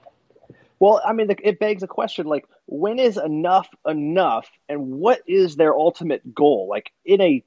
Well, 0.80 1.01
I 1.06 1.13
mean, 1.13 1.27
it 1.43 1.60
begs 1.60 1.84
a 1.84 1.88
question 1.88 2.25
like, 2.25 2.45
when 2.65 2.97
is 2.97 3.17
enough 3.17 3.67
enough, 3.88 4.49
and 4.67 4.88
what 4.93 5.21
is 5.27 5.56
their 5.56 5.75
ultimate 5.75 6.34
goal? 6.34 6.67
Like 6.69 6.91
in 7.06 7.21
a 7.21 7.43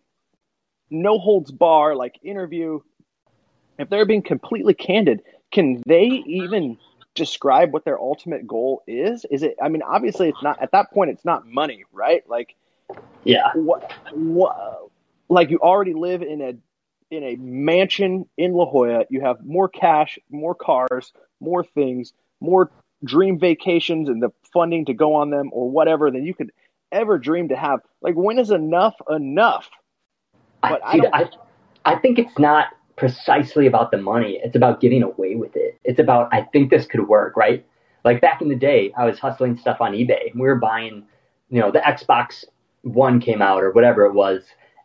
no 0.91 1.19
holds 1.19 1.51
bar 1.51 1.97
like 1.97 2.19
interview, 2.23 2.81
if 3.79 3.89
they're 3.91 4.07
being 4.07 4.23
completely 4.23 4.75
candid, 4.75 5.23
can 5.51 5.83
they 5.87 6.05
even 6.27 6.79
describe 7.15 7.73
what 7.73 7.85
their 7.85 7.99
ultimate 7.99 8.47
goal 8.47 8.83
is? 8.87 9.25
Is 9.31 9.43
it? 9.43 9.57
I 9.63 9.69
mean, 9.69 9.83
obviously, 9.83 10.29
it's 10.29 10.43
not 10.43 10.61
at 10.63 10.73
that 10.73 10.93
point. 10.93 11.11
It's 11.11 11.25
not 11.25 11.47
money, 11.47 11.85
right? 11.93 12.23
Like 12.29 12.55
yeah. 13.25 13.53
What, 13.55 13.93
what, 14.13 14.91
like 15.29 15.51
you 15.51 15.59
already 15.59 15.95
live 15.95 16.23
in 16.23 16.41
a 16.41 16.55
in 17.15 17.23
a 17.23 17.37
mansion 17.37 18.27
in 18.37 18.53
La 18.53 18.67
Jolla. 18.67 19.05
You 19.09 19.21
have 19.21 19.45
more 19.45 19.69
cash, 19.69 20.19
more 20.31 20.55
cars, 20.55 21.13
more 21.41 21.65
things, 21.65 22.13
more 22.41 22.71
dream 23.05 23.39
vacations 23.39 24.09
and 24.09 24.23
the 24.23 24.31
funding 24.53 24.87
to 24.87 24.95
go 24.95 25.15
on 25.15 25.31
them 25.31 25.51
or 25.53 25.71
whatever 25.71 26.11
than 26.11 26.25
you 26.25 26.35
could 26.35 26.51
ever 26.91 27.19
dream 27.19 27.49
to 27.49 27.57
have. 27.57 27.81
Like 28.01 28.15
when 28.15 28.39
is 28.39 28.51
enough 28.51 28.95
enough? 29.09 29.69
But 30.63 30.81
I, 30.83 30.99
I, 30.99 31.01
I, 31.13 31.29
I 31.85 31.97
think 31.97 32.19
it's 32.19 32.39
not 32.39 32.69
precisely 32.97 33.67
about 33.67 33.91
the 33.91 33.99
money. 33.99 34.41
It's 34.43 34.57
about 34.57 34.81
getting 34.81 35.03
away 35.03 35.35
with 35.35 35.57
it. 35.57 35.79
It's 35.85 35.99
about 35.99 36.29
I 36.33 36.43
think 36.53 36.71
this 36.71 36.87
could 36.87 37.09
work, 37.09 37.37
right? 37.37 37.65
Like 38.05 38.21
back 38.21 38.43
in 38.43 38.49
the 38.49 38.55
day, 38.55 38.93
I 38.97 39.05
was 39.07 39.19
hustling 39.19 39.57
stuff 39.57 39.81
on 39.81 39.93
eBay. 39.93 40.35
We 40.35 40.43
were 40.43 40.57
buying, 40.57 41.05
you 41.51 41.61
know, 41.61 41.71
the 41.71 41.81
Xbox 41.81 42.45
one 42.83 43.21
came 43.21 43.41
out 43.41 43.63
or 43.63 43.73
whatever 43.73 44.05
it 44.05 44.13
was, 44.13 44.43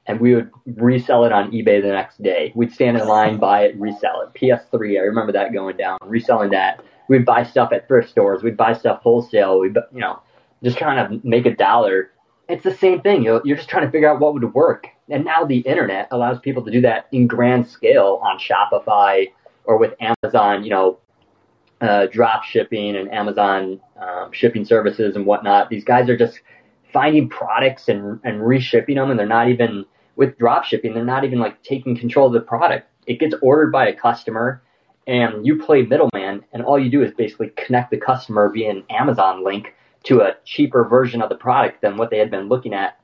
and 0.08 0.20
we 0.20 0.36
would 0.36 0.50
resell 0.78 1.26
it 1.26 1.34
on 1.34 1.52
eBay 1.52 1.82
the 1.82 1.90
next 1.90 2.24
day. 2.24 2.52
We'd 2.56 2.72
stand 2.72 2.98
in 2.98 3.08
line, 3.08 3.38
buy 3.38 3.66
it, 3.66 3.80
resell 3.80 4.22
it. 4.22 4.40
PS3, 4.40 5.00
I 5.00 5.04
remember 5.04 5.34
that 5.34 5.54
going 5.54 5.78
down, 5.78 5.98
reselling 6.06 6.52
that. 6.52 6.82
We'd 7.10 7.26
buy 7.26 7.44
stuff 7.44 7.72
at 7.74 7.88
thrift 7.88 8.10
stores. 8.10 8.42
We'd 8.42 8.56
buy 8.56 8.74
stuff 8.74 9.02
wholesale. 9.02 9.60
We, 9.60 9.70
you 9.70 10.00
know, 10.00 10.22
just 10.64 10.78
trying 10.78 11.10
to 11.10 11.28
make 11.28 11.46
a 11.46 11.56
dollar. 11.56 12.12
It's 12.48 12.64
the 12.64 12.74
same 12.76 13.02
thing. 13.02 13.24
You're 13.24 13.42
just 13.44 13.70
trying 13.70 13.86
to 13.86 13.92
figure 13.92 14.10
out 14.10 14.20
what 14.20 14.34
would 14.34 14.54
work. 14.54 14.88
And 15.10 15.26
now 15.26 15.44
the 15.44 15.60
internet 15.60 16.08
allows 16.12 16.40
people 16.40 16.64
to 16.66 16.72
do 16.72 16.82
that 16.82 17.08
in 17.12 17.28
grand 17.28 17.68
scale 17.68 18.20
on 18.24 18.38
Shopify 18.38 19.28
or 19.64 19.78
with 19.78 19.94
Amazon, 20.00 20.64
you 20.64 20.70
know, 20.70 21.00
uh, 21.82 22.08
drop 22.08 22.44
shipping 22.44 22.96
and 22.96 23.12
Amazon 23.12 23.80
um, 24.02 24.32
shipping 24.32 24.66
services 24.66 25.16
and 25.16 25.26
whatnot. 25.26 25.70
These 25.70 25.84
guys 25.84 26.10
are 26.10 26.18
just 26.18 26.40
finding 26.92 27.30
products 27.30 27.88
and 27.88 28.20
and 28.24 28.42
reshipping 28.42 28.96
them, 28.96 29.10
and 29.10 29.20
they're 29.20 29.28
not 29.28 29.50
even 29.50 29.86
with 30.16 30.38
drop 30.38 30.66
shipping. 30.66 30.94
They're 30.94 31.06
not 31.06 31.24
even 31.24 31.40
like 31.40 31.62
taking 31.64 31.98
control 31.98 32.28
of 32.28 32.34
the 32.34 32.42
product. 32.42 32.88
It 33.08 33.20
gets 33.20 33.36
ordered 33.42 33.72
by 33.72 33.88
a 33.88 33.96
customer, 33.96 34.62
and 35.08 35.46
you 35.46 35.64
play 35.64 35.84
middleman, 35.84 36.44
and 36.52 36.64
all 36.64 36.78
you 36.78 36.90
do 36.90 37.02
is 37.02 37.14
basically 37.14 37.52
connect 37.56 37.92
the 37.92 37.98
customer 37.98 38.52
via 38.52 38.70
an 38.70 38.84
Amazon 38.90 39.44
link 39.44 39.74
to 40.04 40.22
a 40.22 40.36
cheaper 40.46 40.84
version 40.84 41.22
of 41.22 41.30
the 41.30 41.36
product 41.36 41.82
than 41.82 41.98
what 41.98 42.10
they 42.10 42.18
had 42.18 42.32
been 42.32 42.50
looking 42.50 42.74
at 42.74 43.00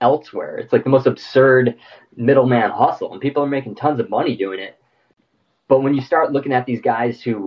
elsewhere. 0.00 0.56
It's 0.56 0.72
like 0.72 0.84
the 0.84 0.90
most 0.90 1.06
absurd 1.06 1.76
middleman 2.16 2.70
hustle, 2.70 3.12
and 3.12 3.20
people 3.20 3.42
are 3.42 3.48
making 3.48 3.74
tons 3.74 4.00
of 4.00 4.10
money 4.10 4.36
doing 4.36 4.60
it. 4.60 4.78
But 5.68 5.80
when 5.80 5.94
you 5.94 6.02
start 6.02 6.32
looking 6.32 6.52
at 6.52 6.66
these 6.66 6.80
guys 6.80 7.22
who 7.22 7.46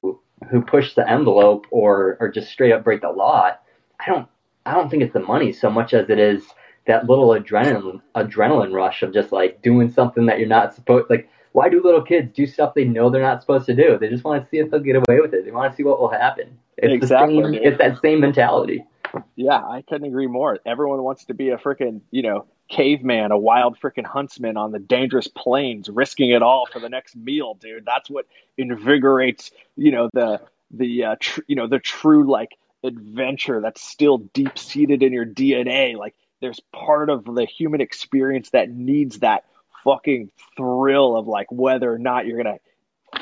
who 0.51 0.61
push 0.61 0.93
the 0.95 1.09
envelope 1.09 1.67
or 1.71 2.17
or 2.19 2.29
just 2.29 2.51
straight 2.51 2.71
up 2.71 2.83
break 2.83 3.01
the 3.01 3.09
law, 3.09 3.51
I 3.99 4.05
don't 4.05 4.27
I 4.65 4.73
don't 4.73 4.89
think 4.89 5.03
it's 5.03 5.13
the 5.13 5.19
money 5.19 5.51
so 5.53 5.69
much 5.69 5.93
as 5.93 6.09
it 6.09 6.19
is 6.19 6.45
that 6.87 7.07
little 7.07 7.29
adrenaline 7.29 8.01
adrenaline 8.15 8.73
rush 8.73 9.03
of 9.03 9.13
just 9.13 9.31
like 9.31 9.61
doing 9.61 9.91
something 9.91 10.25
that 10.27 10.39
you're 10.39 10.47
not 10.47 10.73
supposed 10.73 11.09
like 11.09 11.29
why 11.57 11.69
do 11.69 11.81
little 11.83 12.03
kids 12.03 12.31
do 12.35 12.45
stuff 12.45 12.75
they 12.75 12.83
know 12.83 13.09
they're 13.09 13.21
not 13.21 13.41
supposed 13.41 13.65
to 13.65 13.75
do? 13.75 13.97
They 13.97 14.09
just 14.09 14.23
want 14.23 14.43
to 14.43 14.49
see 14.49 14.57
if 14.57 14.69
they'll 14.69 14.79
get 14.79 14.95
away 14.95 15.19
with 15.19 15.33
it. 15.33 15.43
They 15.43 15.49
want 15.49 15.71
to 15.71 15.75
see 15.75 15.81
what 15.81 15.99
will 15.99 16.09
happen. 16.09 16.55
It's 16.77 16.93
Exactly, 16.93 17.41
The 17.41 17.53
same, 17.53 17.63
it's 17.63 17.77
that 17.79 17.99
same 17.99 18.19
mentality. 18.19 18.85
Yeah, 19.35 19.55
I 19.55 19.83
couldn't 19.87 20.07
agree 20.07 20.27
more. 20.27 20.59
Everyone 20.65 21.03
wants 21.03 21.25
to 21.25 21.33
be 21.33 21.49
a 21.49 21.57
freaking, 21.57 22.01
you 22.11 22.21
know, 22.23 22.45
caveman, 22.69 23.31
a 23.31 23.37
wild 23.37 23.79
freaking 23.79 24.05
huntsman 24.05 24.57
on 24.57 24.71
the 24.71 24.79
dangerous 24.79 25.27
plains, 25.27 25.89
risking 25.89 26.31
it 26.31 26.41
all 26.41 26.65
for 26.71 26.79
the 26.79 26.89
next 26.89 27.15
meal, 27.15 27.53
dude. 27.55 27.85
That's 27.85 28.09
what 28.09 28.25
invigorates, 28.57 29.51
you 29.75 29.91
know, 29.91 30.09
the 30.13 30.41
the 30.71 31.05
uh, 31.05 31.15
tr- 31.19 31.41
you 31.47 31.55
know 31.55 31.67
the 31.67 31.79
true 31.79 32.29
like 32.29 32.57
adventure 32.83 33.61
that's 33.61 33.81
still 33.81 34.17
deep 34.17 34.57
seated 34.57 35.03
in 35.03 35.13
your 35.13 35.25
DNA. 35.25 35.95
Like 35.97 36.15
there's 36.41 36.59
part 36.73 37.09
of 37.09 37.25
the 37.25 37.45
human 37.45 37.81
experience 37.81 38.49
that 38.51 38.69
needs 38.69 39.19
that 39.19 39.45
fucking 39.83 40.31
thrill 40.55 41.15
of 41.15 41.27
like 41.27 41.51
whether 41.51 41.91
or 41.91 41.97
not 41.97 42.25
you're 42.25 42.37
gonna 42.43 42.59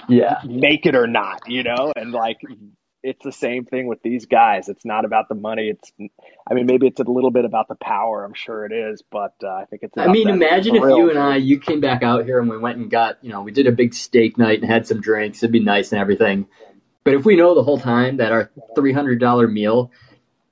Yeah. 0.08 0.42
make 0.44 0.86
it 0.86 0.96
or 0.96 1.08
not, 1.08 1.42
you 1.48 1.64
know? 1.64 1.94
And 1.96 2.12
like 2.12 2.42
it's 3.06 3.24
the 3.24 3.32
same 3.32 3.66
thing 3.66 3.86
with 3.88 4.02
these 4.02 4.26
guys. 4.26 4.68
It's 4.68 4.84
not 4.84 5.06
about 5.06 5.30
the 5.30 5.36
money. 5.36 5.70
It's 5.70 5.92
I 6.50 6.56
mean 6.56 6.66
maybe 6.66 6.88
it's 6.88 7.00
a 7.00 7.04
little 7.04 7.30
bit 7.30 7.46
about 7.46 7.68
the 7.68 7.76
power. 7.76 8.26
I'm 8.26 8.34
sure 8.34 8.66
it 8.66 8.72
is, 8.74 9.04
but 9.12 9.36
uh, 9.44 9.48
I 9.48 9.66
think 9.66 9.84
it's 9.84 9.96
I 9.96 10.08
mean, 10.08 10.28
imagine 10.28 10.76
if 10.76 10.82
you 10.82 11.10
and 11.12 11.20
I, 11.20 11.36
you 11.36 11.60
came 11.60 11.82
back 11.82 12.02
out 12.02 12.26
here 12.26 12.40
and 12.40 12.50
we 12.50 12.58
went 12.58 12.78
and 12.78 12.90
got, 12.90 13.24
you 13.24 13.30
know, 13.30 13.44
we 13.44 13.52
did 13.52 13.68
a 13.68 13.72
big 13.72 13.94
steak 13.94 14.38
night 14.38 14.62
and 14.62 14.70
had 14.70 14.88
some 14.88 15.02
drinks. 15.02 15.44
It'd 15.44 15.52
be 15.52 15.60
nice 15.60 15.92
and 15.92 16.02
everything. 16.02 16.48
But 17.04 17.14
if 17.14 17.24
we 17.26 17.36
know 17.36 17.54
the 17.54 17.64
whole 17.64 17.80
time 17.80 18.18
that 18.18 18.32
our 18.32 18.50
$300 18.76 19.52
meal 19.52 19.92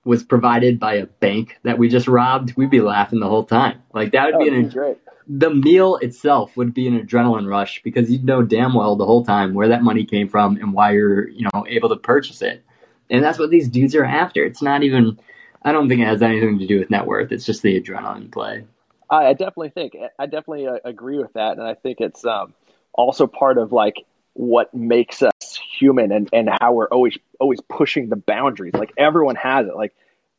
was 0.05 0.23
provided 0.23 0.79
by 0.79 0.95
a 0.95 1.07
bank 1.07 1.57
that 1.63 1.79
we 1.79 1.89
just 1.89 2.07
robbed, 2.07 2.55
we'd 2.55 2.69
be 2.69 2.81
laughing 2.81 3.19
the 3.19 3.27
whole 3.27 3.45
time. 3.45 3.81
Like 3.93 4.11
that 4.11 4.25
would 4.27 4.35
Oh, 4.35 4.39
be 4.39 4.49
an 4.49 4.69
great. 4.69 4.97
The 5.27 5.49
meal 5.49 5.97
itself 5.97 6.55
would 6.57 6.73
be 6.73 6.87
an 6.87 6.99
adrenaline 6.99 7.49
rush 7.49 7.81
because 7.83 8.11
you'd 8.11 8.25
know 8.25 8.41
damn 8.41 8.73
well 8.73 8.95
the 8.95 9.05
whole 9.05 9.25
time 9.25 9.53
where 9.53 9.69
that 9.69 9.83
money 9.83 10.05
came 10.05 10.27
from 10.27 10.57
and 10.57 10.73
why 10.73 10.91
you're 10.91 11.27
you 11.29 11.47
know 11.53 11.65
able 11.67 11.89
to 11.89 11.95
purchase 11.95 12.41
it. 12.41 12.63
And 13.09 13.23
that's 13.23 13.37
what 13.37 13.49
these 13.49 13.67
dudes 13.67 13.95
are 13.95 14.05
after. 14.05 14.43
It's 14.43 14.61
not 14.61 14.83
even 14.83 15.19
i 15.65 15.71
don't 15.71 15.87
think 15.87 16.01
it 16.01 16.07
has 16.07 16.21
anything 16.21 16.59
to 16.59 16.67
do 16.67 16.79
with 16.79 16.89
net 16.89 17.05
worth. 17.05 17.31
It's 17.31 17.45
just 17.45 17.61
the 17.61 17.79
adrenaline 17.79 18.31
play. 18.31 18.65
I, 19.09 19.33
definitely 19.33 19.69
think 19.69 19.95
I 20.17 20.25
definitely 20.25 20.67
uh, 20.67 20.77
agree 20.83 21.19
with 21.19 21.33
that, 21.33 21.57
and 21.57 21.61
I 21.61 21.75
think 21.75 22.01
it's 22.01 22.25
um, 22.25 22.53
also 22.93 23.27
part 23.27 23.57
of 23.57 23.71
like 23.71 24.05
what 24.33 24.73
makes 24.73 25.21
us 25.21 25.59
human 25.79 26.11
and, 26.11 26.29
and 26.33 26.49
how 26.59 26.73
we're 26.73 26.87
always 26.87 27.17
always 27.39 27.61
pushing 27.61 28.09
the 28.09 28.15
boundaries. 28.15 28.73
Like 28.73 28.91
everyone 28.97 29.35
has 29.35 29.67
it. 29.67 29.75
Like 29.75 29.93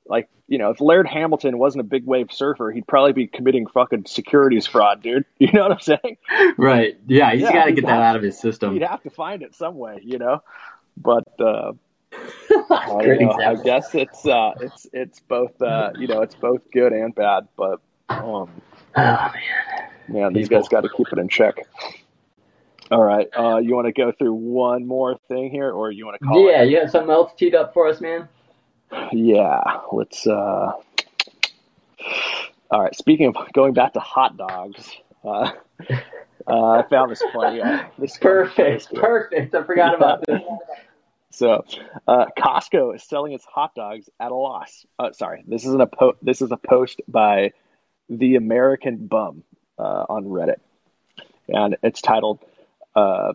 like 0.07 0.29
you 0.47 0.59
know, 0.59 0.71
if 0.71 0.81
Laird 0.81 1.07
Hamilton 1.07 1.59
wasn't 1.59 1.81
a 1.81 1.85
big 1.85 2.05
wave 2.05 2.31
surfer, 2.31 2.71
he'd 2.71 2.87
probably 2.87 3.13
be 3.13 3.27
committing 3.27 3.67
fucking 3.67 4.05
securities 4.07 4.67
fraud, 4.67 5.03
dude. 5.03 5.25
You 5.39 5.53
know 5.53 5.63
what 5.63 5.73
I'm 5.73 5.81
saying? 5.81 6.17
right 6.57 6.97
yeah 7.07 7.33
he's 7.33 7.43
Yeah, 7.43 7.53
got 7.53 7.65
to 7.67 7.73
get 7.73 7.87
that 7.87 8.03
out 8.03 8.17
of 8.17 8.23
his 8.23 8.39
system 8.39 8.73
He'd 8.73 8.83
have 8.83 9.03
to 9.03 9.11
find 9.11 9.43
it 9.43 9.55
some 9.55 9.77
way, 9.77 10.01
you 10.03 10.19
know. 10.19 10.43
But 10.97 11.29
uh, 11.41 11.73
I, 12.71 13.17
know. 13.21 13.39
I 13.45 13.57
guess 13.63 13.95
it's 13.95 14.25
uh, 14.27 14.53
it's 14.61 14.87
it's 14.93 15.21
both 15.21 15.61
uh, 15.61 15.93
you 15.99 16.07
know 16.07 16.23
it's 16.23 16.35
both 16.35 16.71
good 16.73 16.93
and 16.93 17.15
bad. 17.15 17.49
But 17.57 17.81
um, 18.09 18.23
oh 18.23 18.49
man 18.97 19.31
man, 20.09 20.33
these 20.33 20.49
People. 20.49 20.63
guys 20.63 20.69
got 20.69 20.81
to 20.83 20.89
keep 20.89 21.09
it 21.13 21.19
in 21.19 21.29
check. 21.29 21.57
All 22.91 23.03
right, 23.03 23.29
uh, 23.37 23.59
you 23.59 23.75
want 23.75 23.87
to 23.87 23.93
go 23.93 24.13
through 24.13 24.35
one 24.35 24.87
more 24.87 25.19
thing 25.29 25.51
here, 25.51 25.71
or 25.71 25.91
you 25.91 26.05
want 26.07 26.19
to 26.21 26.25
call 26.25 26.51
yeah 26.51 26.63
you 26.63 26.79
have 26.79 26.91
something 26.91 27.11
else 27.11 27.33
teed 27.37 27.55
up 27.55 27.73
for 27.73 27.89
us 27.89 28.01
man 28.01 28.23
it? 28.23 28.29
Yeah, 29.13 29.63
let's. 29.93 30.27
Uh... 30.27 30.73
All 32.71 32.83
right. 32.83 32.95
Speaking 32.95 33.29
of 33.29 33.37
going 33.53 33.75
back 33.75 33.93
to 33.95 34.01
hot 34.01 34.37
dogs, 34.37 34.91
uh, 35.25 35.53
uh, 36.47 36.71
I 36.71 36.85
found 36.89 37.11
this 37.11 37.23
funny. 37.33 37.61
Uh, 37.61 37.85
this 37.99 38.19
perfect 38.19 38.93
perfect 38.95 39.55
i 39.55 39.63
forgot 39.63 39.95
about 39.95 40.27
this 40.27 40.43
So, 41.31 41.65
uh, 42.07 42.27
Costco 42.39 42.95
is 42.95 43.03
selling 43.03 43.33
its 43.33 43.45
hot 43.45 43.75
dogs 43.75 44.09
at 44.21 44.31
a 44.31 44.35
loss. 44.35 44.87
Uh, 44.99 45.13
sorry, 45.13 45.43
this 45.47 45.65
isn't 45.65 45.81
a 45.81 45.87
po- 45.87 46.17
This 46.23 46.43
is 46.43 46.53
a 46.53 46.57
post 46.57 47.01
by 47.09 47.53
the 48.09 48.37
American 48.37 49.09
Bum 49.09 49.43
uh, 49.77 50.05
on 50.09 50.27
Reddit, 50.27 50.61
and 51.49 51.77
it's 51.83 52.01
titled 52.01 52.39
uh, 52.95 53.33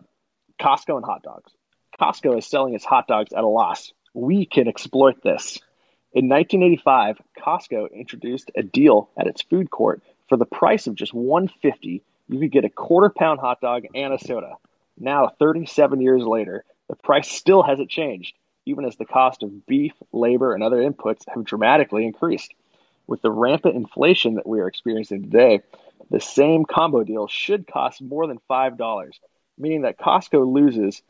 "Costco 0.58 0.96
and 0.96 1.04
hot 1.04 1.22
dogs." 1.22 1.52
Costco 2.00 2.38
is 2.38 2.46
selling 2.46 2.74
its 2.74 2.86
hot 2.86 3.06
dogs 3.06 3.34
at 3.34 3.44
a 3.44 3.46
loss. 3.46 3.92
We 4.14 4.46
can 4.46 4.68
exploit 4.68 5.22
this. 5.22 5.58
In 6.12 6.28
1985, 6.28 7.20
Costco 7.38 7.92
introduced 7.92 8.50
a 8.56 8.62
deal 8.62 9.08
at 9.16 9.28
its 9.28 9.42
food 9.42 9.70
court 9.70 10.02
for 10.28 10.36
the 10.36 10.44
price 10.44 10.88
of 10.88 10.96
just 10.96 11.14
150. 11.14 12.02
You 12.28 12.38
could 12.40 12.50
get 12.50 12.64
a 12.64 12.70
quarter 12.70 13.10
pound 13.10 13.38
hot 13.38 13.60
dog 13.60 13.84
and 13.94 14.12
a 14.12 14.18
soda. 14.18 14.54
Now, 14.98 15.30
37 15.38 16.00
years 16.00 16.24
later, 16.24 16.64
the 16.88 16.96
price 16.96 17.30
still 17.30 17.62
hasn't 17.62 17.90
changed, 17.90 18.34
even 18.66 18.84
as 18.84 18.96
the 18.96 19.04
cost 19.04 19.44
of 19.44 19.66
beef, 19.66 19.92
labor, 20.12 20.54
and 20.54 20.62
other 20.62 20.78
inputs 20.78 21.22
have 21.32 21.44
dramatically 21.44 22.04
increased. 22.04 22.52
With 23.06 23.22
the 23.22 23.30
rampant 23.30 23.76
inflation 23.76 24.34
that 24.34 24.46
we 24.46 24.60
are 24.60 24.66
experiencing 24.66 25.22
today, 25.22 25.60
the 26.10 26.20
same 26.20 26.64
combo 26.64 27.04
deal 27.04 27.28
should 27.28 27.66
cost 27.66 28.02
more 28.02 28.26
than 28.26 28.40
$5, 28.50 29.10
meaning 29.56 29.82
that 29.82 29.98
Costco 29.98 30.52
loses 30.52 31.02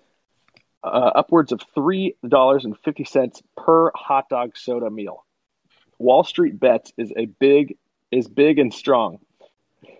uh, 0.82 1.12
upwards 1.14 1.52
of 1.52 1.60
$3.50 1.76 3.42
per 3.56 3.90
hot 3.94 4.28
dog 4.28 4.56
soda 4.56 4.90
meal. 4.90 5.24
Wall 5.98 6.24
Street 6.24 6.58
Bets 6.58 6.92
is 6.96 7.12
a 7.16 7.26
big 7.26 7.76
is 8.10 8.26
big 8.26 8.58
and 8.58 8.72
strong. 8.72 9.18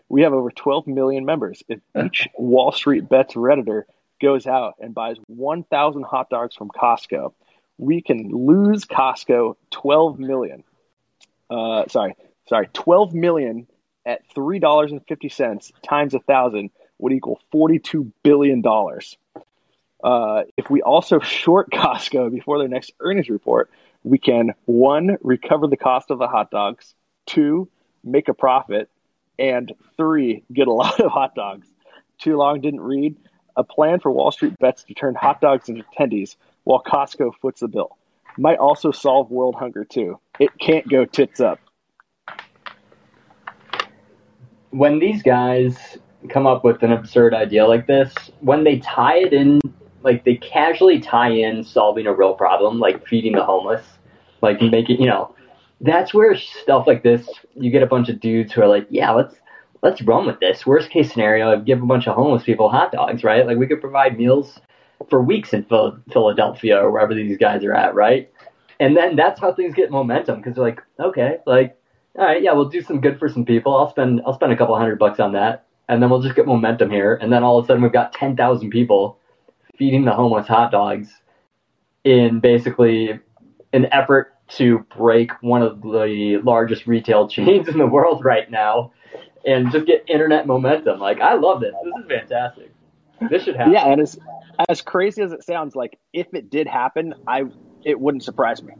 We 0.08 0.22
have 0.22 0.32
over 0.32 0.50
12 0.50 0.86
million 0.86 1.24
members. 1.24 1.62
If 1.68 1.80
each 2.04 2.28
Wall 2.36 2.72
Street 2.72 3.08
Bets 3.08 3.34
redditor 3.34 3.84
goes 4.20 4.46
out 4.46 4.74
and 4.80 4.94
buys 4.94 5.16
1,000 5.28 6.02
hot 6.02 6.28
dogs 6.28 6.56
from 6.56 6.68
Costco, 6.68 7.32
we 7.78 8.02
can 8.02 8.30
lose 8.30 8.84
Costco 8.84 9.56
12 9.70 10.18
million. 10.18 10.64
Uh, 11.48 11.86
sorry, 11.88 12.14
sorry, 12.48 12.68
12 12.72 13.14
million 13.14 13.66
at 14.06 14.22
three 14.34 14.58
dollars 14.58 14.92
and 14.92 15.00
fifty 15.06 15.28
cents 15.28 15.72
times 15.82 16.14
a 16.14 16.18
thousand 16.20 16.70
would 16.98 17.12
equal 17.12 17.40
42 17.52 18.12
billion 18.22 18.60
dollars. 18.60 19.16
Uh, 20.02 20.42
if 20.56 20.70
we 20.70 20.82
also 20.82 21.18
short 21.20 21.70
Costco 21.70 22.30
before 22.30 22.58
their 22.58 22.68
next 22.68 22.92
earnings 23.00 23.28
report, 23.28 23.70
we 24.02 24.18
can 24.18 24.54
one 24.64 25.16
recover 25.22 25.66
the 25.66 25.76
cost 25.76 26.10
of 26.10 26.18
the 26.18 26.28
hot 26.28 26.50
dogs, 26.50 26.94
two 27.26 27.68
make 28.02 28.28
a 28.28 28.34
profit, 28.34 28.88
and 29.38 29.72
three 29.96 30.42
get 30.52 30.68
a 30.68 30.72
lot 30.82 31.00
of 31.00 31.10
hot 31.10 31.34
dogs. 31.34 31.66
Too 32.18 32.36
long 32.36 32.60
didn't 32.60 32.80
read. 32.80 33.16
A 33.56 33.64
plan 33.64 33.98
for 34.00 34.10
Wall 34.10 34.30
Street 34.30 34.56
bets 34.58 34.84
to 34.84 34.94
turn 34.94 35.14
hot 35.14 35.40
dogs 35.40 35.68
into 35.68 35.84
tendies 35.98 36.36
while 36.64 36.82
Costco 36.82 37.32
foots 37.42 37.60
the 37.60 37.68
bill. 37.68 37.96
Might 38.38 38.58
also 38.58 38.92
solve 38.92 39.30
world 39.30 39.56
hunger 39.56 39.84
too. 39.84 40.20
It 40.38 40.50
can't 40.58 40.88
go 40.88 41.04
tits 41.04 41.40
up. 41.40 41.58
when 44.70 44.98
these 44.98 45.22
guys 45.22 45.98
come 46.28 46.46
up 46.46 46.64
with 46.64 46.82
an 46.82 46.92
absurd 46.92 47.34
idea 47.34 47.66
like 47.66 47.86
this, 47.86 48.12
when 48.40 48.64
they 48.64 48.78
tie 48.78 49.18
it 49.18 49.32
in, 49.32 49.60
like 50.02 50.24
they 50.24 50.36
casually 50.36 51.00
tie 51.00 51.30
in 51.30 51.64
solving 51.64 52.06
a 52.06 52.14
real 52.14 52.34
problem, 52.34 52.78
like 52.78 53.06
feeding 53.06 53.32
the 53.32 53.44
homeless, 53.44 53.84
like 54.42 54.60
making, 54.60 55.00
you 55.00 55.06
know, 55.06 55.34
that's 55.80 56.12
where 56.12 56.36
stuff 56.36 56.86
like 56.86 57.02
this, 57.02 57.28
you 57.54 57.70
get 57.70 57.82
a 57.82 57.86
bunch 57.86 58.08
of 58.08 58.20
dudes 58.20 58.52
who 58.52 58.62
are 58.62 58.68
like, 58.68 58.86
yeah, 58.90 59.10
let's 59.10 59.36
let's 59.82 60.02
run 60.02 60.26
with 60.26 60.40
this. 60.40 60.66
Worst 60.66 60.90
case 60.90 61.12
scenario, 61.12 61.58
give 61.60 61.82
a 61.82 61.86
bunch 61.86 62.06
of 62.06 62.14
homeless 62.14 62.44
people 62.44 62.68
hot 62.68 62.92
dogs, 62.92 63.24
right? 63.24 63.46
Like 63.46 63.56
we 63.56 63.66
could 63.66 63.80
provide 63.80 64.18
meals 64.18 64.58
for 65.08 65.22
weeks 65.22 65.54
in 65.54 65.64
Philadelphia 65.64 66.78
or 66.78 66.90
wherever 66.90 67.14
these 67.14 67.38
guys 67.38 67.64
are 67.64 67.74
at, 67.74 67.94
right? 67.94 68.30
And 68.78 68.96
then 68.96 69.16
that's 69.16 69.40
how 69.40 69.52
things 69.52 69.74
get 69.74 69.90
momentum 69.90 70.36
because 70.36 70.54
they're 70.54 70.64
like, 70.64 70.82
okay, 70.98 71.38
like 71.46 71.76
all 72.18 72.24
right, 72.24 72.42
yeah, 72.42 72.52
we'll 72.52 72.68
do 72.68 72.82
some 72.82 73.00
good 73.00 73.18
for 73.18 73.28
some 73.28 73.44
people. 73.44 73.76
I'll 73.76 73.90
spend 73.90 74.20
I'll 74.26 74.34
spend 74.34 74.52
a 74.52 74.56
couple 74.56 74.76
hundred 74.76 74.98
bucks 74.98 75.20
on 75.20 75.32
that, 75.32 75.66
and 75.88 76.02
then 76.02 76.10
we'll 76.10 76.22
just 76.22 76.34
get 76.34 76.46
momentum 76.46 76.90
here. 76.90 77.14
And 77.14 77.32
then 77.32 77.44
all 77.44 77.58
of 77.58 77.64
a 77.64 77.68
sudden, 77.68 77.82
we've 77.82 77.92
got 77.92 78.12
ten 78.12 78.36
thousand 78.36 78.70
people 78.70 79.19
feeding 79.80 80.04
the 80.04 80.12
homeless 80.12 80.46
hot 80.46 80.70
dogs 80.70 81.08
in 82.04 82.38
basically 82.38 83.18
an 83.72 83.86
effort 83.92 84.34
to 84.46 84.80
break 84.94 85.30
one 85.40 85.62
of 85.62 85.80
the 85.80 86.38
largest 86.44 86.86
retail 86.86 87.26
chains 87.28 87.66
in 87.66 87.78
the 87.78 87.86
world 87.86 88.22
right 88.22 88.50
now, 88.50 88.92
and 89.46 89.72
just 89.72 89.86
get 89.86 90.04
internet 90.06 90.46
momentum. 90.46 91.00
Like, 91.00 91.20
I 91.20 91.34
love 91.34 91.62
this. 91.62 91.72
This 91.82 91.94
is 92.02 92.08
fantastic. 92.08 92.70
This 93.30 93.44
should 93.44 93.56
happen. 93.56 93.72
Yeah, 93.72 93.86
and 93.86 94.02
as 94.02 94.18
as 94.68 94.82
crazy 94.82 95.22
as 95.22 95.32
it 95.32 95.44
sounds, 95.44 95.74
like 95.74 95.98
if 96.12 96.26
it 96.34 96.50
did 96.50 96.66
happen, 96.66 97.14
I 97.26 97.44
it 97.82 97.98
wouldn't 97.98 98.22
surprise 98.22 98.62
me. 98.62 98.74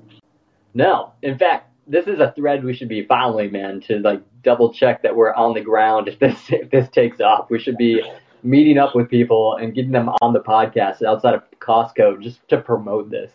No, 0.74 1.14
in 1.22 1.38
fact, 1.38 1.70
this 1.86 2.06
is 2.06 2.20
a 2.20 2.32
thread 2.36 2.62
we 2.62 2.74
should 2.74 2.88
be 2.88 3.06
following, 3.06 3.52
man, 3.52 3.80
to 3.88 4.00
like 4.00 4.20
double 4.42 4.70
check 4.74 5.02
that 5.02 5.16
we're 5.16 5.32
on 5.32 5.54
the 5.54 5.62
ground 5.62 6.08
if 6.08 6.18
this 6.18 6.38
if 6.50 6.70
this 6.70 6.90
takes 6.90 7.22
off. 7.22 7.48
We 7.48 7.58
should 7.58 7.78
be 7.78 8.02
meeting 8.42 8.78
up 8.78 8.94
with 8.94 9.08
people 9.08 9.56
and 9.56 9.74
getting 9.74 9.92
them 9.92 10.08
on 10.20 10.32
the 10.32 10.40
podcast 10.40 11.02
outside 11.02 11.34
of 11.34 11.42
Costco 11.58 12.22
just 12.22 12.46
to 12.48 12.58
promote 12.58 13.10
this. 13.10 13.30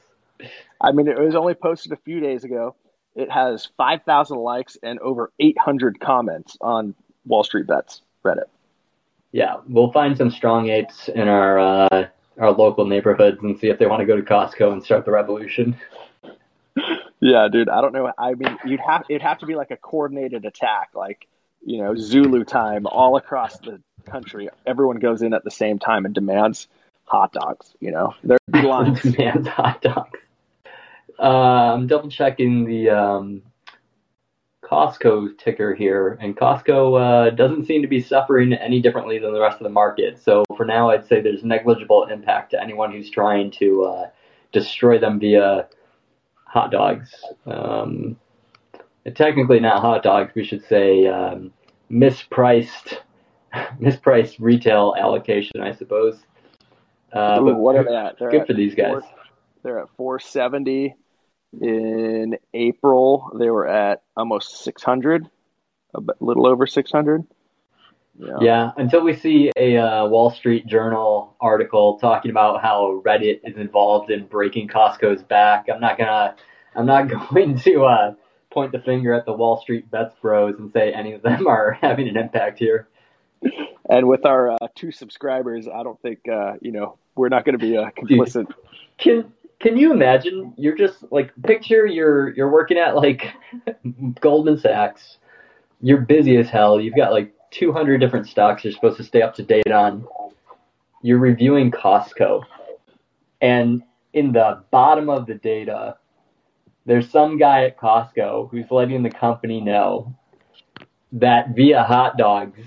I 0.81 0.91
mean, 0.91 1.07
it 1.07 1.17
was 1.17 1.35
only 1.35 1.53
posted 1.53 1.91
a 1.91 1.97
few 1.97 2.19
days 2.19 2.43
ago. 2.43 2.75
It 3.15 3.31
has 3.31 3.69
5,000 3.77 4.37
likes 4.37 4.77
and 4.83 4.99
over 4.99 5.31
800 5.39 5.99
comments 5.99 6.57
on 6.59 6.95
Wall 7.25 7.43
Street 7.43 7.67
Bets 7.67 8.01
Reddit. 8.23 8.45
Yeah, 9.31 9.57
we'll 9.67 9.91
find 9.91 10.17
some 10.17 10.31
strong 10.31 10.69
apes 10.69 11.09
in 11.09 11.27
our 11.27 11.59
uh, 11.59 12.07
our 12.37 12.51
local 12.51 12.85
neighborhoods 12.85 13.37
and 13.41 13.59
see 13.59 13.67
if 13.67 13.79
they 13.79 13.85
want 13.85 13.99
to 14.01 14.05
go 14.05 14.15
to 14.15 14.21
Costco 14.21 14.71
and 14.71 14.83
start 14.83 15.05
the 15.05 15.11
revolution. 15.11 15.75
Yeah, 17.21 17.47
dude. 17.51 17.69
I 17.69 17.81
don't 17.81 17.93
know. 17.93 18.11
I 18.17 18.33
mean, 18.33 18.57
you'd 18.65 18.79
have 18.81 19.03
it'd 19.09 19.21
have 19.21 19.39
to 19.39 19.45
be 19.45 19.55
like 19.55 19.71
a 19.71 19.77
coordinated 19.77 20.45
attack, 20.45 20.89
like 20.93 21.27
you 21.65 21.81
know 21.81 21.95
Zulu 21.95 22.43
time 22.43 22.85
all 22.85 23.17
across 23.17 23.57
the 23.59 23.81
country. 24.05 24.49
Everyone 24.65 24.97
goes 24.97 25.21
in 25.21 25.33
at 25.33 25.43
the 25.43 25.51
same 25.51 25.79
time 25.79 26.05
and 26.05 26.13
demands 26.13 26.67
hot 27.05 27.33
dogs. 27.33 27.75
You 27.79 27.91
know, 27.91 28.13
there'd 28.23 28.39
be 28.51 28.61
lines. 28.61 29.01
demands 29.03 29.47
hot 29.47 29.81
dogs. 29.81 30.19
Uh, 31.17 31.73
I'm 31.73 31.87
double 31.87 32.09
checking 32.09 32.65
the 32.65 32.89
um, 32.89 33.41
Costco 34.63 35.37
ticker 35.37 35.73
here, 35.73 36.17
and 36.21 36.35
Costco 36.35 37.27
uh, 37.27 37.29
doesn't 37.29 37.65
seem 37.65 37.81
to 37.81 37.87
be 37.87 38.01
suffering 38.01 38.53
any 38.53 38.81
differently 38.81 39.19
than 39.19 39.33
the 39.33 39.39
rest 39.39 39.57
of 39.57 39.63
the 39.63 39.69
market. 39.69 40.21
So 40.21 40.43
for 40.57 40.65
now, 40.65 40.89
I'd 40.89 41.07
say 41.07 41.21
there's 41.21 41.43
negligible 41.43 42.05
impact 42.05 42.51
to 42.51 42.61
anyone 42.61 42.91
who's 42.91 43.09
trying 43.09 43.51
to 43.51 43.83
uh, 43.83 44.09
destroy 44.51 44.97
them 44.99 45.19
via 45.19 45.67
hot 46.45 46.71
dogs. 46.71 47.13
Um, 47.45 48.17
technically 49.13 49.59
not 49.59 49.81
hot 49.81 50.03
dogs. 50.03 50.31
We 50.35 50.43
should 50.43 50.65
say 50.65 51.05
um, 51.05 51.51
mispriced, 51.91 52.97
mispriced 53.81 54.35
retail 54.39 54.95
allocation, 54.97 55.61
I 55.61 55.73
suppose. 55.73 56.17
Uh, 57.13 57.39
Ooh, 57.39 57.45
but 57.45 57.55
what 57.55 57.75
are 57.75 57.83
they 57.83 57.95
at? 57.95 58.19
They're 58.19 58.31
good 58.31 58.41
at 58.41 58.47
for 58.47 58.53
these 58.53 58.75
guys. 58.75 59.01
Four, 59.01 59.03
they're 59.63 59.79
at 59.79 59.89
470. 59.97 60.95
In 61.61 62.37
April, 62.53 63.31
they 63.39 63.49
were 63.49 63.67
at 63.67 64.03
almost 64.17 64.63
600, 64.63 65.29
a 65.93 66.01
little 66.19 66.47
over 66.47 66.67
600. 66.67 67.23
Yeah. 68.17 68.37
yeah, 68.39 68.71
until 68.77 69.01
we 69.01 69.13
see 69.13 69.51
a 69.57 69.77
uh, 69.77 70.07
Wall 70.07 70.31
Street 70.31 70.67
Journal 70.67 71.35
article 71.41 71.99
talking 71.99 72.31
about 72.31 72.61
how 72.61 73.01
Reddit 73.05 73.41
is 73.43 73.57
involved 73.57 74.09
in 74.09 74.25
breaking 74.25 74.69
Costco's 74.69 75.21
back, 75.21 75.67
I'm 75.73 75.81
not 75.81 75.97
gonna, 75.97 76.35
I'm 76.75 76.85
not 76.85 77.09
going 77.33 77.57
to 77.59 77.85
uh, 77.85 78.13
point 78.51 78.71
the 78.71 78.79
finger 78.79 79.13
at 79.13 79.25
the 79.25 79.33
Wall 79.33 79.59
Street 79.61 79.91
bets 79.91 80.15
bros 80.21 80.55
and 80.57 80.71
say 80.71 80.93
any 80.93 81.11
of 81.11 81.21
them 81.21 81.45
are 81.45 81.71
having 81.81 82.07
an 82.07 82.15
impact 82.15 82.57
here. 82.57 82.87
And 83.89 84.07
with 84.07 84.25
our 84.25 84.51
uh, 84.51 84.57
two 84.75 84.91
subscribers, 84.91 85.67
I 85.67 85.83
don't 85.83 86.01
think 86.01 86.27
uh, 86.27 86.53
you 86.61 86.71
know 86.71 86.97
we're 87.15 87.29
not 87.29 87.45
going 87.45 87.57
to 87.57 87.63
be 87.63 87.77
uh, 87.77 87.91
complicit. 87.97 88.51
Can 88.97 89.31
can 89.59 89.77
you 89.77 89.91
imagine? 89.91 90.53
You're 90.57 90.75
just 90.75 91.03
like 91.11 91.31
picture 91.43 91.85
you're 91.85 92.33
you're 92.35 92.51
working 92.51 92.77
at 92.77 92.95
like 92.95 93.33
Goldman 94.19 94.57
Sachs. 94.57 95.17
You're 95.81 96.01
busy 96.01 96.37
as 96.37 96.49
hell. 96.49 96.79
You've 96.79 96.95
got 96.95 97.11
like 97.11 97.33
200 97.51 97.99
different 97.99 98.27
stocks 98.27 98.63
you're 98.63 98.73
supposed 98.73 98.97
to 98.97 99.03
stay 99.03 99.21
up 99.21 99.35
to 99.35 99.43
date 99.43 99.71
on. 99.71 100.07
You're 101.01 101.19
reviewing 101.19 101.71
Costco. 101.71 102.43
And 103.41 103.83
in 104.13 104.31
the 104.31 104.63
bottom 104.71 105.09
of 105.09 105.27
the 105.27 105.35
data, 105.35 105.97
there's 106.85 107.09
some 107.09 107.37
guy 107.37 107.65
at 107.65 107.77
Costco 107.77 108.49
who's 108.49 108.71
letting 108.71 109.03
the 109.03 109.09
company 109.09 109.61
know 109.61 110.15
that 111.11 111.55
via 111.55 111.83
hot 111.83 112.17
dogs, 112.17 112.59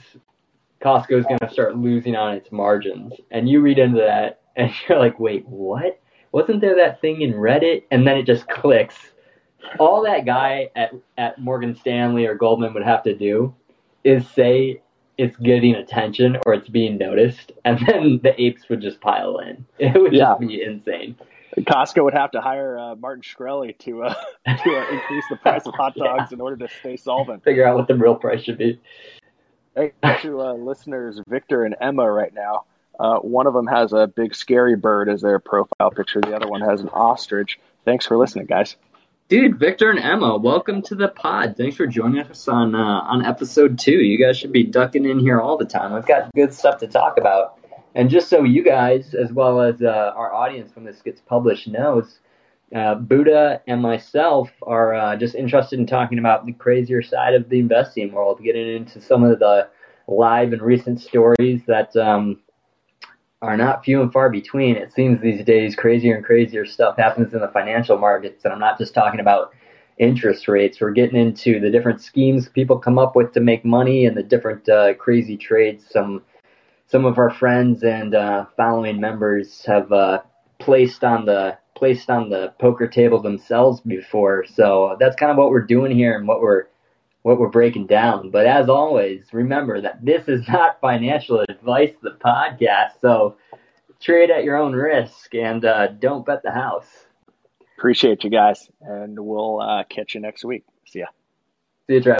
Costco 0.82 1.18
is 1.18 1.26
going 1.26 1.40
to 1.40 1.50
start 1.50 1.76
losing 1.76 2.16
on 2.16 2.34
its 2.34 2.52
margins. 2.52 3.12
And 3.30 3.48
you 3.48 3.60
read 3.60 3.78
into 3.78 4.00
that 4.00 4.40
and 4.56 4.70
you're 4.88 4.98
like, 4.98 5.18
wait, 5.18 5.46
what? 5.46 6.00
Wasn't 6.32 6.60
there 6.60 6.76
that 6.76 7.00
thing 7.00 7.22
in 7.22 7.32
Reddit? 7.34 7.84
And 7.90 8.06
then 8.06 8.18
it 8.18 8.26
just 8.26 8.48
clicks. 8.48 8.96
All 9.78 10.02
that 10.04 10.24
guy 10.24 10.70
at, 10.76 10.92
at 11.16 11.38
Morgan 11.38 11.74
Stanley 11.74 12.26
or 12.26 12.34
Goldman 12.34 12.74
would 12.74 12.84
have 12.84 13.02
to 13.04 13.14
do 13.14 13.54
is 14.04 14.28
say 14.28 14.80
it's 15.16 15.36
getting 15.38 15.74
attention 15.74 16.38
or 16.46 16.54
it's 16.54 16.68
being 16.68 16.96
noticed, 16.96 17.52
and 17.64 17.78
then 17.86 18.20
the 18.22 18.40
apes 18.40 18.68
would 18.68 18.80
just 18.80 19.00
pile 19.00 19.38
in. 19.38 19.66
It 19.78 20.00
would 20.00 20.12
yeah. 20.12 20.30
just 20.30 20.40
be 20.40 20.62
insane. 20.62 21.16
Costco 21.58 22.04
would 22.04 22.14
have 22.14 22.30
to 22.32 22.40
hire 22.40 22.78
uh, 22.78 22.94
Martin 22.94 23.22
Shkreli 23.22 23.76
to 23.78 24.04
uh, 24.04 24.14
to 24.46 24.52
uh, 24.52 24.92
increase 24.92 25.24
the 25.28 25.36
price 25.36 25.66
of 25.66 25.74
hot 25.74 25.94
dogs 25.96 26.30
yeah. 26.30 26.36
in 26.36 26.40
order 26.40 26.56
to 26.56 26.72
stay 26.80 26.96
solvent. 26.96 27.42
Figure 27.42 27.66
out 27.66 27.76
what 27.76 27.88
the 27.88 27.96
real 27.96 28.14
price 28.14 28.44
should 28.44 28.58
be. 28.58 28.80
Hey, 29.78 29.92
to 30.22 30.40
uh, 30.40 30.54
listeners, 30.54 31.20
Victor 31.28 31.64
and 31.64 31.76
Emma, 31.80 32.10
right 32.10 32.34
now. 32.34 32.64
Uh, 32.98 33.18
one 33.18 33.46
of 33.46 33.54
them 33.54 33.68
has 33.68 33.92
a 33.92 34.08
big 34.08 34.34
scary 34.34 34.74
bird 34.74 35.08
as 35.08 35.22
their 35.22 35.38
profile 35.38 35.92
picture. 35.92 36.20
The 36.20 36.34
other 36.34 36.48
one 36.48 36.62
has 36.62 36.80
an 36.80 36.88
ostrich. 36.88 37.60
Thanks 37.84 38.04
for 38.04 38.16
listening, 38.16 38.46
guys. 38.46 38.74
Dude, 39.28 39.56
Victor 39.56 39.88
and 39.90 40.00
Emma, 40.00 40.36
welcome 40.36 40.82
to 40.82 40.96
the 40.96 41.06
pod. 41.06 41.54
Thanks 41.56 41.76
for 41.76 41.86
joining 41.86 42.18
us 42.22 42.48
on 42.48 42.74
uh, 42.74 42.78
on 42.78 43.24
episode 43.24 43.78
two. 43.78 44.00
You 44.00 44.18
guys 44.18 44.36
should 44.36 44.50
be 44.50 44.64
ducking 44.64 45.04
in 45.04 45.20
here 45.20 45.40
all 45.40 45.56
the 45.56 45.64
time. 45.64 45.94
We've 45.94 46.04
got 46.04 46.34
good 46.34 46.52
stuff 46.52 46.78
to 46.78 46.88
talk 46.88 47.16
about. 47.16 47.60
And 47.94 48.10
just 48.10 48.28
so 48.28 48.42
you 48.42 48.64
guys, 48.64 49.14
as 49.14 49.32
well 49.32 49.60
as 49.60 49.80
uh, 49.80 50.12
our 50.16 50.34
audience 50.34 50.74
when 50.74 50.86
this 50.86 51.00
gets 51.02 51.20
published, 51.20 51.68
knows, 51.68 52.18
uh, 52.74 52.94
Buddha 52.94 53.62
and 53.66 53.80
myself 53.80 54.50
are 54.62 54.94
uh, 54.94 55.16
just 55.16 55.34
interested 55.34 55.78
in 55.78 55.86
talking 55.86 56.18
about 56.18 56.44
the 56.44 56.52
crazier 56.52 57.02
side 57.02 57.34
of 57.34 57.48
the 57.48 57.58
investing 57.58 58.12
world, 58.12 58.42
getting 58.42 58.76
into 58.76 59.00
some 59.00 59.24
of 59.24 59.38
the 59.38 59.68
live 60.06 60.52
and 60.52 60.62
recent 60.62 61.00
stories 61.00 61.62
that 61.66 61.94
um, 61.96 62.40
are 63.40 63.56
not 63.56 63.84
few 63.84 64.02
and 64.02 64.12
far 64.12 64.28
between. 64.28 64.76
It 64.76 64.92
seems 64.92 65.20
these 65.20 65.44
days 65.44 65.76
crazier 65.76 66.16
and 66.16 66.24
crazier 66.24 66.66
stuff 66.66 66.96
happens 66.98 67.32
in 67.32 67.40
the 67.40 67.48
financial 67.48 67.96
markets, 67.96 68.44
and 68.44 68.52
I'm 68.52 68.60
not 68.60 68.78
just 68.78 68.94
talking 68.94 69.20
about 69.20 69.52
interest 69.98 70.46
rates. 70.48 70.80
We're 70.80 70.90
getting 70.90 71.20
into 71.20 71.60
the 71.60 71.70
different 71.70 72.00
schemes 72.00 72.48
people 72.48 72.78
come 72.78 72.98
up 72.98 73.16
with 73.16 73.32
to 73.32 73.40
make 73.40 73.64
money 73.64 74.06
and 74.06 74.16
the 74.16 74.22
different 74.22 74.68
uh, 74.68 74.94
crazy 74.94 75.36
trades 75.36 75.84
some 75.90 76.22
some 76.86 77.04
of 77.04 77.18
our 77.18 77.30
friends 77.30 77.82
and 77.82 78.14
uh, 78.14 78.46
following 78.56 78.98
members 78.98 79.62
have 79.66 79.92
uh, 79.92 80.20
placed 80.58 81.04
on 81.04 81.26
the 81.26 81.58
placed 81.78 82.10
on 82.10 82.28
the 82.28 82.52
poker 82.58 82.88
table 82.88 83.20
themselves 83.20 83.80
before. 83.80 84.44
So 84.46 84.96
that's 84.98 85.16
kind 85.16 85.30
of 85.30 85.38
what 85.38 85.50
we're 85.50 85.66
doing 85.66 85.96
here 85.96 86.16
and 86.16 86.26
what 86.26 86.40
we're 86.40 86.64
what 87.22 87.38
we're 87.38 87.48
breaking 87.48 87.86
down. 87.86 88.30
But 88.30 88.46
as 88.46 88.68
always, 88.68 89.26
remember 89.32 89.80
that 89.80 90.04
this 90.04 90.28
is 90.28 90.46
not 90.48 90.80
financial 90.80 91.40
advice, 91.40 91.92
the 92.02 92.16
podcast. 92.24 93.00
So 93.00 93.36
trade 94.00 94.30
at 94.30 94.44
your 94.44 94.56
own 94.56 94.72
risk 94.72 95.34
and 95.34 95.64
uh, 95.64 95.88
don't 95.88 96.26
bet 96.26 96.42
the 96.42 96.52
house. 96.52 96.88
Appreciate 97.76 98.24
you 98.24 98.30
guys, 98.30 98.68
and 98.80 99.18
we'll 99.18 99.60
uh, 99.60 99.84
catch 99.84 100.14
you 100.14 100.20
next 100.20 100.44
week. 100.44 100.64
See 100.86 100.98
ya. 100.98 101.06
See 101.86 101.94
you, 101.94 102.00
Travis. 102.00 102.16